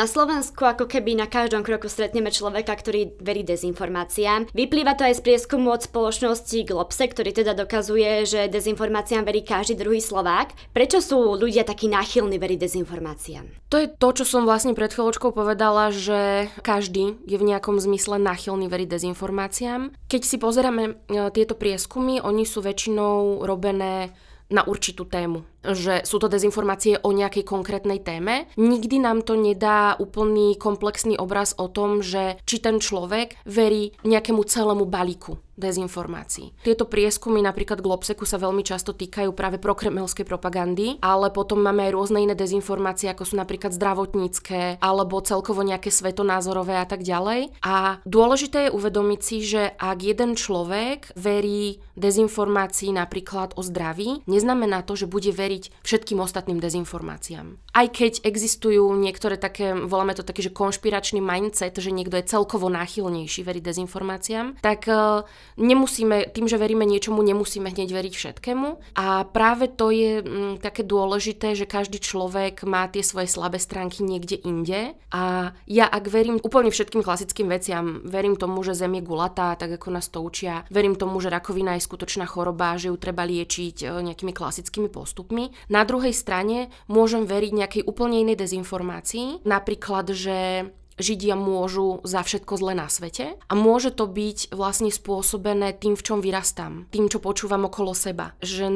Na 0.00 0.08
Slovensku 0.08 0.64
ako 0.64 0.88
keby 0.88 1.12
na 1.12 1.28
každom 1.28 1.60
kroku 1.60 1.84
stretneme 1.84 2.32
človeka, 2.32 2.72
ktorý 2.72 3.20
verí 3.20 3.44
dezinformáciám. 3.44 4.48
Vyplýva 4.56 4.96
to 4.96 5.04
aj 5.04 5.20
z 5.20 5.24
prieskumu 5.28 5.76
od 5.76 5.84
spoločnosti 5.84 6.56
Globse, 6.64 7.04
ktorý 7.04 7.36
teda 7.36 7.52
dokazuje, 7.52 8.24
že 8.24 8.48
dezinformáciám 8.48 9.28
verí 9.28 9.44
každý 9.44 9.76
druhý 9.76 10.00
Slovák. 10.00 10.56
Prečo 10.72 11.04
sú 11.04 11.36
ľudia 11.36 11.68
takí 11.68 11.92
náchylní 11.92 12.40
veriť 12.40 12.58
dezinformáciám? 12.64 13.44
To 13.68 13.76
je 13.76 13.92
to, 13.92 14.08
čo 14.16 14.24
som 14.24 14.48
vlastne 14.48 14.72
pred 14.72 14.88
chvíľočkou 14.88 15.36
povedala, 15.36 15.92
že 15.92 16.48
každý 16.64 17.20
je 17.28 17.36
v 17.36 17.44
nejakom 17.52 17.76
zmysle 17.76 18.16
náchylný 18.16 18.72
veriť 18.72 18.88
dezinformáciám. 18.96 19.92
Keď 20.08 20.22
si 20.24 20.40
pozeráme 20.40 20.96
e, 20.96 21.28
tieto 21.28 21.52
prieskumy, 21.52 22.24
oni 22.24 22.48
sú 22.48 22.64
väčšinou 22.64 23.44
robené 23.44 24.16
na 24.48 24.64
určitú 24.64 25.04
tému 25.04 25.44
že 25.64 26.02
sú 26.08 26.16
to 26.18 26.32
dezinformácie 26.32 27.00
o 27.00 27.10
nejakej 27.12 27.44
konkrétnej 27.44 28.00
téme. 28.00 28.48
Nikdy 28.56 28.96
nám 29.00 29.22
to 29.22 29.36
nedá 29.36 29.96
úplný 30.00 30.56
komplexný 30.56 31.20
obraz 31.20 31.52
o 31.56 31.68
tom, 31.68 32.00
že 32.00 32.40
či 32.48 32.60
ten 32.60 32.80
človek 32.80 33.36
verí 33.44 33.92
nejakému 34.04 34.42
celému 34.44 34.88
balíku 34.88 35.38
dezinformácií. 35.60 36.56
Tieto 36.64 36.88
prieskumy 36.88 37.44
napríklad 37.44 37.84
Globseku 37.84 38.24
sa 38.24 38.40
veľmi 38.40 38.64
často 38.64 38.96
týkajú 38.96 39.36
práve 39.36 39.60
prokremelskej 39.60 40.24
propagandy, 40.24 40.96
ale 41.04 41.28
potom 41.28 41.60
máme 41.60 41.84
aj 41.84 41.92
rôzne 41.92 42.24
iné 42.24 42.32
dezinformácie, 42.32 43.12
ako 43.12 43.28
sú 43.28 43.34
napríklad 43.36 43.76
zdravotnícke 43.76 44.80
alebo 44.80 45.20
celkovo 45.20 45.60
nejaké 45.60 45.92
svetonázorové 45.92 46.80
a 46.80 46.88
tak 46.88 47.04
ďalej. 47.04 47.52
A 47.60 48.00
dôležité 48.08 48.72
je 48.72 48.74
uvedomiť 48.74 49.20
si, 49.20 49.36
že 49.44 49.76
ak 49.76 49.98
jeden 50.00 50.32
človek 50.32 51.12
verí 51.12 51.84
dezinformácií 52.00 52.96
napríklad 52.96 53.52
o 53.60 53.62
zdraví, 53.62 54.24
neznamená 54.24 54.80
to, 54.80 54.96
že 54.96 55.04
bude 55.04 55.28
veriť 55.28 55.49
veriť 55.50 55.82
všetkým 55.82 56.22
ostatným 56.22 56.62
dezinformáciám. 56.62 57.58
Aj 57.74 57.86
keď 57.90 58.22
existujú 58.22 58.94
niektoré 58.94 59.34
také, 59.34 59.74
voláme 59.74 60.14
to 60.14 60.22
taký, 60.22 60.46
že 60.46 60.54
konšpiračný 60.54 61.18
mindset, 61.18 61.74
že 61.74 61.90
niekto 61.90 62.14
je 62.22 62.30
celkovo 62.30 62.70
náchylnejší 62.70 63.42
veriť 63.42 63.62
dezinformáciám, 63.66 64.62
tak 64.62 64.86
uh, 64.86 65.26
nemusíme, 65.58 66.30
tým, 66.30 66.46
že 66.46 66.54
veríme 66.54 66.86
niečomu, 66.86 67.18
nemusíme 67.26 67.66
hneď 67.66 67.90
veriť 67.90 68.14
všetkému. 68.14 68.94
A 68.94 69.26
práve 69.26 69.66
to 69.66 69.90
je 69.90 70.22
um, 70.22 70.54
také 70.62 70.86
dôležité, 70.86 71.58
že 71.58 71.66
každý 71.66 71.98
človek 71.98 72.62
má 72.62 72.86
tie 72.86 73.02
svoje 73.02 73.26
slabé 73.26 73.58
stránky 73.58 74.06
niekde 74.06 74.38
inde. 74.38 74.94
A 75.10 75.50
ja 75.66 75.90
ak 75.90 76.06
verím 76.06 76.38
úplne 76.38 76.70
všetkým 76.70 77.02
klasickým 77.02 77.50
veciam, 77.50 78.06
verím 78.06 78.38
tomu, 78.38 78.62
že 78.62 78.78
Zem 78.78 78.94
je 78.98 79.02
gulatá, 79.02 79.58
tak 79.58 79.74
ako 79.74 79.88
nás 79.90 80.06
to 80.06 80.22
učia, 80.22 80.62
verím 80.70 80.94
tomu, 80.94 81.18
že 81.18 81.32
rakovina 81.32 81.74
je 81.74 81.86
skutočná 81.86 82.30
choroba, 82.30 82.78
že 82.78 82.94
ju 82.94 82.96
treba 82.98 83.26
liečiť 83.26 83.86
uh, 83.86 83.98
nejakými 83.98 84.30
klasickými 84.30 84.90
postupmi, 84.92 85.39
problémy. 85.40 85.68
Na 85.72 85.82
druhej 85.86 86.12
strane 86.12 86.68
môžem 86.90 87.24
veriť 87.24 87.52
nejakej 87.54 87.82
úplne 87.86 88.20
inej 88.20 88.36
dezinformácii, 88.36 89.46
napríklad, 89.46 90.12
že 90.12 90.68
Židia 91.00 91.32
môžu 91.32 92.04
za 92.04 92.20
všetko 92.20 92.60
zle 92.60 92.76
na 92.76 92.92
svete 92.92 93.40
a 93.40 93.52
môže 93.56 93.88
to 93.88 94.04
byť 94.04 94.52
vlastne 94.52 94.92
spôsobené 94.92 95.72
tým, 95.72 95.96
v 95.96 96.04
čom 96.04 96.20
vyrastám, 96.20 96.84
tým, 96.92 97.08
čo 97.08 97.24
počúvam 97.24 97.64
okolo 97.64 97.96
seba. 97.96 98.36
Že 98.44 98.68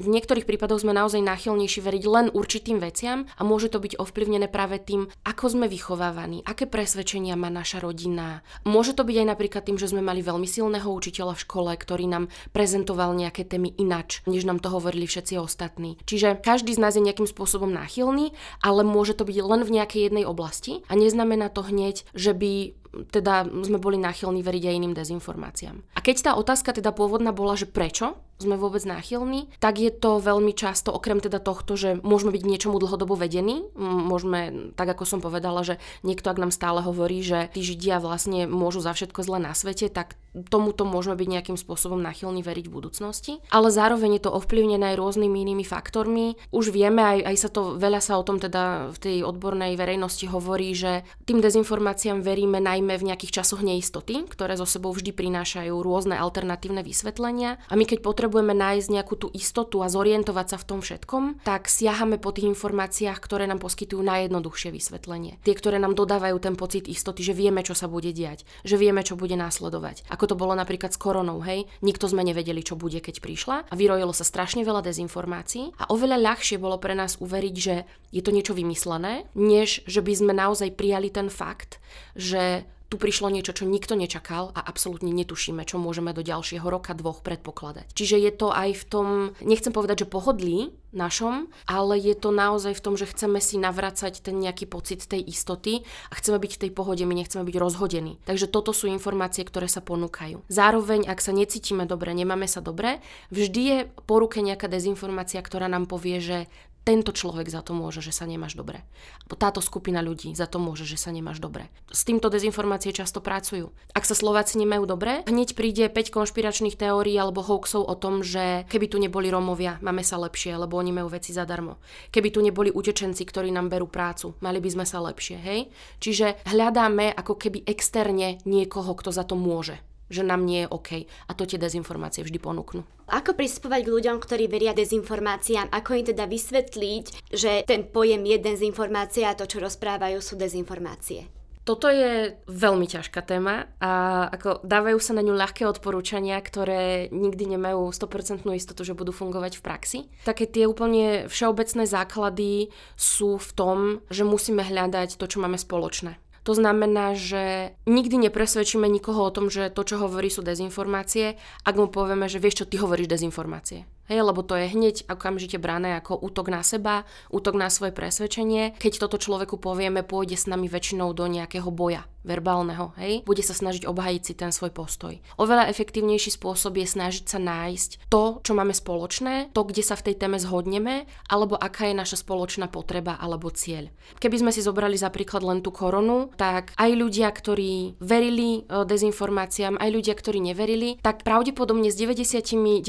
v 0.00 0.06
niektorých 0.08 0.48
prípadoch 0.48 0.80
sme 0.80 0.96
naozaj 0.96 1.20
náchylnejší 1.20 1.84
veriť 1.84 2.04
len 2.08 2.26
určitým 2.32 2.80
veciam 2.80 3.28
a 3.36 3.44
môže 3.44 3.68
to 3.68 3.76
byť 3.76 4.00
ovplyvnené 4.00 4.48
práve 4.48 4.80
tým, 4.80 5.12
ako 5.28 5.52
sme 5.52 5.66
vychovávaní, 5.68 6.40
aké 6.48 6.64
presvedčenia 6.64 7.36
má 7.36 7.52
naša 7.52 7.84
rodina. 7.84 8.40
Môže 8.64 8.96
to 8.96 9.04
byť 9.04 9.16
aj 9.20 9.26
napríklad 9.36 9.62
tým, 9.68 9.76
že 9.76 9.92
sme 9.92 10.00
mali 10.00 10.24
veľmi 10.24 10.48
silného 10.48 10.88
učiteľa 10.88 11.36
v 11.36 11.44
škole, 11.44 11.70
ktorý 11.76 12.08
nám 12.08 12.32
prezentoval 12.56 13.12
nejaké 13.12 13.44
témy 13.44 13.76
inač, 13.76 14.24
než 14.24 14.48
nám 14.48 14.64
to 14.64 14.72
hovorili 14.72 15.04
všetci 15.04 15.36
ostatní. 15.36 16.00
Čiže 16.08 16.40
každý 16.40 16.72
z 16.72 16.80
nás 16.80 16.96
je 16.96 17.04
nejakým 17.04 17.28
spôsobom 17.28 17.68
náchylný, 17.68 18.32
ale 18.64 18.80
môže 18.80 19.12
to 19.12 19.28
byť 19.28 19.36
len 19.44 19.60
v 19.60 19.74
nejakej 19.76 20.00
jednej 20.08 20.24
oblasti 20.24 20.80
a 20.88 20.96
neznamená 20.96 21.52
to 21.52 21.65
hneď, 21.68 22.06
že 22.14 22.32
by 22.32 22.72
teda 23.12 23.44
sme 23.44 23.76
boli 23.76 24.00
náchylní 24.00 24.40
veriť 24.40 24.62
aj 24.72 24.76
iným 24.80 24.94
dezinformáciám. 24.96 25.76
A 25.92 25.98
keď 26.00 26.16
tá 26.16 26.32
otázka 26.40 26.72
teda 26.72 26.96
pôvodná 26.96 27.34
bola, 27.34 27.58
že 27.58 27.68
prečo, 27.68 28.16
sme 28.36 28.60
vôbec 28.60 28.84
náchylní, 28.84 29.48
tak 29.58 29.80
je 29.80 29.88
to 29.88 30.20
veľmi 30.20 30.52
často, 30.52 30.92
okrem 30.92 31.20
teda 31.20 31.40
tohto, 31.40 31.74
že 31.74 31.96
môžeme 32.04 32.32
byť 32.36 32.42
niečomu 32.44 32.76
dlhodobo 32.76 33.16
vedení, 33.16 33.64
môžeme, 33.76 34.72
tak 34.76 34.92
ako 34.92 35.08
som 35.08 35.20
povedala, 35.24 35.64
že 35.64 35.80
niekto 36.04 36.28
ak 36.28 36.40
nám 36.40 36.52
stále 36.52 36.84
hovorí, 36.84 37.24
že 37.24 37.48
tí 37.56 37.64
Židia 37.64 37.98
vlastne 37.98 38.44
môžu 38.44 38.84
za 38.84 38.92
všetko 38.92 39.24
zle 39.24 39.38
na 39.40 39.56
svete, 39.56 39.88
tak 39.88 40.20
tomuto 40.52 40.84
môžeme 40.84 41.16
byť 41.16 41.28
nejakým 41.32 41.56
spôsobom 41.56 41.96
náchylní 42.04 42.44
veriť 42.44 42.68
v 42.68 42.74
budúcnosti. 42.76 43.32
Ale 43.48 43.72
zároveň 43.72 44.20
je 44.20 44.28
to 44.28 44.36
ovplyvnené 44.36 44.92
aj 44.92 45.00
rôznymi 45.00 45.38
inými 45.48 45.64
faktormi. 45.64 46.36
Už 46.52 46.68
vieme, 46.76 47.00
aj, 47.00 47.18
aj 47.24 47.36
sa 47.40 47.48
to, 47.48 47.80
veľa 47.80 48.04
sa 48.04 48.20
o 48.20 48.26
tom 48.26 48.36
teda 48.36 48.92
v 48.92 48.98
tej 49.00 49.16
odbornej 49.24 49.80
verejnosti 49.80 50.28
hovorí, 50.28 50.76
že 50.76 51.08
tým 51.24 51.40
dezinformáciám 51.40 52.20
veríme 52.20 52.60
najmä 52.60 53.00
v 53.00 53.06
nejakých 53.12 53.40
časoch 53.40 53.64
neistoty, 53.64 54.28
ktoré 54.28 54.60
zo 54.60 54.68
sebou 54.68 54.92
vždy 54.92 55.16
prinášajú 55.16 55.72
rôzne 55.80 56.20
alternatívne 56.20 56.84
vysvetlenia. 56.84 57.56
A 57.72 57.74
my 57.74 57.88
keď 57.88 58.04
potrebujeme 58.04 58.25
potrebujeme 58.26 58.58
nájsť 58.58 58.90
nejakú 58.90 59.14
tú 59.14 59.30
istotu 59.30 59.86
a 59.86 59.88
zorientovať 59.88 60.46
sa 60.50 60.58
v 60.58 60.66
tom 60.66 60.80
všetkom, 60.82 61.46
tak 61.46 61.70
siahame 61.70 62.18
po 62.18 62.34
tých 62.34 62.50
informáciách, 62.50 63.22
ktoré 63.22 63.46
nám 63.46 63.62
poskytujú 63.62 64.02
najjednoduchšie 64.02 64.74
vysvetlenie. 64.74 65.38
Tie, 65.46 65.54
ktoré 65.54 65.78
nám 65.78 65.94
dodávajú 65.94 66.34
ten 66.42 66.58
pocit 66.58 66.90
istoty, 66.90 67.22
že 67.22 67.38
vieme, 67.38 67.62
čo 67.62 67.78
sa 67.78 67.86
bude 67.86 68.10
diať, 68.10 68.42
že 68.66 68.74
vieme, 68.74 69.06
čo 69.06 69.14
bude 69.14 69.38
následovať. 69.38 70.10
Ako 70.10 70.26
to 70.26 70.34
bolo 70.34 70.58
napríklad 70.58 70.90
s 70.90 70.98
koronou, 70.98 71.38
hej? 71.46 71.70
Nikto 71.86 72.10
sme 72.10 72.26
nevedeli, 72.26 72.66
čo 72.66 72.74
bude, 72.74 72.98
keď 72.98 73.22
prišla 73.22 73.70
a 73.70 73.74
vyrojilo 73.78 74.10
sa 74.10 74.26
strašne 74.26 74.66
veľa 74.66 74.82
dezinformácií 74.82 75.78
a 75.78 75.86
oveľa 75.94 76.18
ľahšie 76.18 76.58
bolo 76.58 76.82
pre 76.82 76.98
nás 76.98 77.22
uveriť, 77.22 77.54
že 77.54 77.86
je 78.10 78.26
to 78.26 78.34
niečo 78.34 78.58
vymyslené, 78.58 79.30
než 79.38 79.86
že 79.86 80.02
by 80.02 80.12
sme 80.18 80.34
naozaj 80.34 80.74
prijali 80.74 81.14
ten 81.14 81.30
fakt, 81.30 81.78
že 82.18 82.66
tu 82.86 82.96
prišlo 82.96 83.28
niečo, 83.32 83.50
čo 83.50 83.66
nikto 83.66 83.98
nečakal 83.98 84.54
a 84.54 84.60
absolútne 84.62 85.10
netušíme, 85.10 85.66
čo 85.66 85.82
môžeme 85.82 86.14
do 86.14 86.22
ďalšieho 86.22 86.66
roka, 86.66 86.94
dvoch 86.94 87.20
predpokladať. 87.20 87.90
Čiže 87.92 88.16
je 88.22 88.32
to 88.32 88.48
aj 88.54 88.70
v 88.78 88.84
tom, 88.86 89.06
nechcem 89.42 89.74
povedať, 89.74 90.06
že 90.06 90.12
pohodlí 90.12 90.70
našom, 90.96 91.52
ale 91.68 92.00
je 92.00 92.14
to 92.16 92.32
naozaj 92.32 92.72
v 92.72 92.84
tom, 92.84 92.94
že 92.96 93.10
chceme 93.10 93.42
si 93.42 93.60
navracať 93.60 94.24
ten 94.24 94.38
nejaký 94.38 94.64
pocit 94.64 95.04
tej 95.04 95.20
istoty 95.20 95.84
a 96.08 96.14
chceme 96.16 96.40
byť 96.40 96.52
v 96.56 96.62
tej 96.66 96.70
pohode, 96.72 97.02
my 97.04 97.12
nechceme 97.12 97.44
byť 97.44 97.56
rozhodení. 97.60 98.16
Takže 98.24 98.48
toto 98.48 98.72
sú 98.72 98.88
informácie, 98.88 99.44
ktoré 99.44 99.68
sa 99.68 99.84
ponúkajú. 99.84 100.46
Zároveň, 100.48 101.04
ak 101.04 101.20
sa 101.20 101.36
necítime 101.36 101.84
dobre, 101.84 102.16
nemáme 102.16 102.48
sa 102.48 102.64
dobre, 102.64 103.04
vždy 103.28 103.60
je 103.60 103.78
po 104.08 104.22
ruke 104.22 104.40
nejaká 104.40 104.70
dezinformácia, 104.70 105.42
ktorá 105.44 105.68
nám 105.68 105.84
povie, 105.90 106.22
že 106.22 106.38
tento 106.86 107.10
človek 107.10 107.50
za 107.50 107.66
to 107.66 107.74
môže, 107.74 107.98
že 107.98 108.14
sa 108.14 108.30
nemáš 108.30 108.54
dobre. 108.54 108.86
Táto 109.26 109.58
skupina 109.58 109.98
ľudí 109.98 110.30
za 110.38 110.46
to 110.46 110.62
môže, 110.62 110.86
že 110.86 110.94
sa 110.94 111.10
nemáš 111.10 111.42
dobre. 111.42 111.66
S 111.90 112.06
týmto 112.06 112.30
dezinformácie 112.30 112.94
často 112.94 113.18
pracujú. 113.18 113.74
Ak 113.90 114.06
sa 114.06 114.14
Slováci 114.14 114.54
nemajú 114.62 114.86
dobre, 114.86 115.26
hneď 115.26 115.58
príde 115.58 115.90
5 115.90 116.14
konšpiračných 116.14 116.78
teórií 116.78 117.18
alebo 117.18 117.42
hoaxov 117.42 117.82
o 117.82 117.94
tom, 117.98 118.22
že 118.22 118.62
keby 118.70 118.86
tu 118.86 119.02
neboli 119.02 119.34
Romovia, 119.34 119.82
máme 119.82 120.06
sa 120.06 120.14
lepšie, 120.22 120.54
lebo 120.54 120.78
oni 120.78 120.94
majú 120.94 121.10
veci 121.10 121.34
zadarmo. 121.34 121.82
Keby 122.14 122.28
tu 122.30 122.38
neboli 122.38 122.70
utečenci, 122.70 123.26
ktorí 123.26 123.50
nám 123.50 123.66
berú 123.66 123.90
prácu, 123.90 124.38
mali 124.38 124.62
by 124.62 124.70
sme 124.78 124.86
sa 124.86 125.02
lepšie, 125.02 125.42
hej? 125.42 125.66
Čiže 125.98 126.46
hľadáme 126.46 127.10
ako 127.18 127.34
keby 127.34 127.66
externe 127.66 128.38
niekoho, 128.46 128.94
kto 128.94 129.10
za 129.10 129.26
to 129.26 129.34
môže 129.34 129.82
že 130.10 130.22
nám 130.22 130.46
nie 130.46 130.64
je 130.64 130.72
OK. 130.72 130.90
A 131.28 131.32
to 131.34 131.46
tie 131.46 131.58
dezinformácie 131.60 132.22
vždy 132.22 132.38
ponúknú. 132.38 132.82
Ako 133.06 133.38
pristupovať 133.38 133.86
k 133.86 133.92
ľuďom, 133.92 134.16
ktorí 134.18 134.50
veria 134.50 134.74
dezinformáciám? 134.74 135.70
Ako 135.70 135.94
im 135.94 136.06
teda 136.10 136.26
vysvetliť, 136.26 137.30
že 137.30 137.62
ten 137.62 137.86
pojem 137.86 138.26
je 138.26 138.38
dezinformácia 138.42 139.30
a 139.30 139.38
to, 139.38 139.46
čo 139.46 139.62
rozprávajú, 139.62 140.18
sú 140.18 140.34
dezinformácie? 140.34 141.30
Toto 141.66 141.90
je 141.90 142.38
veľmi 142.46 142.86
ťažká 142.86 143.26
téma 143.26 143.66
a 143.82 144.22
ako 144.30 144.62
dávajú 144.62 145.02
sa 145.02 145.18
na 145.18 145.22
ňu 145.26 145.34
ľahké 145.34 145.66
odporúčania, 145.66 146.38
ktoré 146.38 147.10
nikdy 147.10 147.58
nemajú 147.58 147.90
100% 147.90 148.46
istotu, 148.54 148.86
že 148.86 148.94
budú 148.94 149.10
fungovať 149.10 149.58
v 149.58 149.64
praxi. 149.66 149.98
Také 150.22 150.46
tie 150.46 150.70
úplne 150.70 151.26
všeobecné 151.26 151.90
základy 151.90 152.70
sú 152.94 153.42
v 153.42 153.50
tom, 153.58 153.78
že 154.14 154.22
musíme 154.22 154.62
hľadať 154.62 155.18
to, 155.18 155.26
čo 155.26 155.42
máme 155.42 155.58
spoločné. 155.58 156.22
To 156.46 156.54
znamená, 156.54 157.18
že 157.18 157.74
nikdy 157.90 158.30
nepresvedčíme 158.30 158.86
nikoho 158.86 159.26
o 159.26 159.34
tom, 159.34 159.50
že 159.50 159.66
to, 159.66 159.82
čo 159.82 159.98
hovorí, 159.98 160.30
sú 160.30 160.46
dezinformácie, 160.46 161.34
ak 161.66 161.74
mu 161.74 161.90
povieme, 161.90 162.30
že 162.30 162.38
vieš 162.38 162.62
čo, 162.62 162.70
ty 162.70 162.78
hovoríš 162.78 163.10
dezinformácie. 163.10 163.82
Hej, 164.06 164.22
lebo 164.22 164.42
to 164.46 164.54
je 164.54 164.70
hneď 164.70 165.06
okamžite 165.10 165.58
brané 165.58 165.98
ako 165.98 166.18
útok 166.18 166.50
na 166.50 166.62
seba, 166.62 167.06
útok 167.30 167.58
na 167.58 167.70
svoje 167.70 167.90
presvedčenie. 167.90 168.78
Keď 168.78 169.02
toto 169.02 169.18
človeku 169.18 169.58
povieme, 169.58 170.06
pôjde 170.06 170.38
s 170.38 170.46
nami 170.46 170.70
väčšinou 170.70 171.10
do 171.10 171.26
nejakého 171.26 171.68
boja 171.74 172.06
verbálneho, 172.26 172.90
hej, 172.98 173.22
bude 173.22 173.40
sa 173.46 173.54
snažiť 173.54 173.86
obhajiť 173.86 174.22
si 174.26 174.34
ten 174.34 174.50
svoj 174.50 174.74
postoj. 174.74 175.14
Oveľa 175.38 175.70
efektívnejší 175.70 176.34
spôsob 176.34 176.74
je 176.82 176.90
snažiť 176.90 177.24
sa 177.30 177.38
nájsť 177.38 178.10
to, 178.10 178.42
čo 178.42 178.52
máme 178.52 178.74
spoločné, 178.74 179.54
to, 179.54 179.62
kde 179.62 179.86
sa 179.86 179.94
v 179.94 180.10
tej 180.10 180.14
téme 180.18 180.36
zhodneme, 180.42 181.06
alebo 181.30 181.54
aká 181.54 181.86
je 181.86 181.94
naša 181.94 182.26
spoločná 182.26 182.66
potreba 182.66 183.14
alebo 183.14 183.48
cieľ. 183.54 183.88
Keby 184.18 184.42
sme 184.42 184.50
si 184.50 184.60
zobrali 184.60 184.98
za 184.98 185.14
príklad 185.14 185.46
len 185.46 185.62
tú 185.62 185.70
koronu, 185.70 186.34
tak 186.34 186.74
aj 186.74 186.90
ľudia, 186.98 187.30
ktorí 187.30 188.02
verili 188.02 188.66
e, 188.66 188.82
dezinformáciám, 188.82 189.78
aj 189.78 189.90
ľudia, 189.94 190.18
ktorí 190.18 190.42
neverili, 190.42 190.98
tak 190.98 191.22
pravdepodobne 191.22 191.94
s 191.94 191.96
99% 191.96 192.82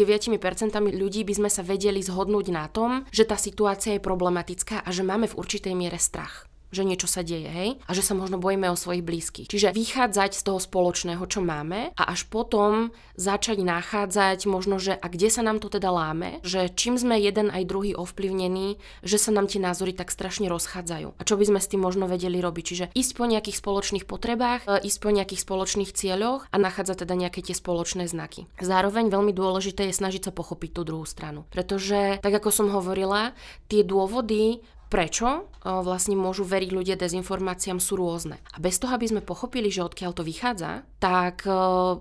ľudí 0.97 1.06
by 1.11 1.33
sme 1.37 1.49
sa 1.51 1.61
vedeli 1.61 1.99
zhodnúť 1.99 2.47
na 2.49 2.65
tom, 2.71 3.03
že 3.11 3.27
tá 3.27 3.35
situácia 3.35 3.95
je 3.95 4.01
problematická 4.01 4.81
a 4.83 4.89
že 4.89 5.03
máme 5.03 5.27
v 5.27 5.37
určitej 5.37 5.75
miere 5.75 5.99
strach 5.99 6.47
že 6.71 6.83
niečo 6.83 7.07
sa 7.07 7.24
deje, 7.24 7.47
hej? 7.47 7.69
A 7.88 7.91
že 7.95 8.03
sa 8.03 8.13
možno 8.13 8.38
bojíme 8.38 8.67
o 8.71 8.79
svojich 8.79 9.03
blízkych. 9.03 9.47
Čiže 9.47 9.71
vychádzať 9.71 10.36
z 10.36 10.41
toho 10.43 10.59
spoločného, 10.59 11.24
čo 11.27 11.39
máme 11.39 11.95
a 11.95 12.03
až 12.12 12.27
potom 12.27 12.91
začať 13.15 13.63
nachádzať 13.63 14.45
možno, 14.45 14.77
že 14.77 14.93
a 14.93 15.07
kde 15.07 15.29
sa 15.31 15.41
nám 15.41 15.63
to 15.63 15.71
teda 15.71 15.89
láme, 15.89 16.43
že 16.43 16.69
čím 16.74 17.00
sme 17.00 17.17
jeden 17.17 17.50
aj 17.50 17.63
druhý 17.65 17.91
ovplyvnení, 17.95 18.77
že 19.01 19.17
sa 19.17 19.31
nám 19.33 19.50
tie 19.50 19.63
názory 19.63 19.95
tak 19.95 20.13
strašne 20.13 20.51
rozchádzajú. 20.51 21.17
A 21.17 21.21
čo 21.24 21.36
by 21.39 21.45
sme 21.47 21.59
s 21.59 21.71
tým 21.71 21.81
možno 21.81 22.05
vedeli 22.05 22.38
robiť? 22.38 22.63
Čiže 22.67 22.86
ísť 22.93 23.12
po 23.15 23.25
nejakých 23.25 23.57
spoločných 23.57 24.05
potrebách, 24.05 24.67
e, 24.67 24.86
ísť 24.86 25.00
po 25.01 25.09
nejakých 25.09 25.41
spoločných 25.43 25.91
cieľoch 25.95 26.45
a 26.51 26.55
nachádzať 26.59 27.07
teda 27.07 27.15
nejaké 27.17 27.41
tie 27.41 27.55
spoločné 27.55 28.05
znaky. 28.05 28.45
Zároveň 28.59 29.09
veľmi 29.09 29.33
dôležité 29.33 29.89
je 29.89 29.97
snažiť 29.97 30.29
sa 30.29 30.31
pochopiť 30.36 30.69
tú 30.77 30.81
druhú 30.83 31.05
stranu. 31.07 31.47
Pretože, 31.50 32.21
tak 32.21 32.33
ako 32.38 32.50
som 32.53 32.67
hovorila, 32.69 33.33
tie 33.71 33.81
dôvody, 33.81 34.62
prečo 34.88 35.48
vlastne 35.63 36.15
môžu 36.15 36.48
veriť 36.48 36.72
ľudia 36.72 36.96
dezinformáciám 36.96 37.84
sú 37.84 38.00
rôzne. 38.00 38.39
A 38.56 38.58
bez 38.63 38.79
toho, 38.79 38.96
aby 38.96 39.03
sme 39.03 39.22
pochopili, 39.25 39.67
že 39.67 39.84
odkiaľ 39.84 40.15
to 40.15 40.24
vychádza, 40.24 40.88
tak 40.98 41.44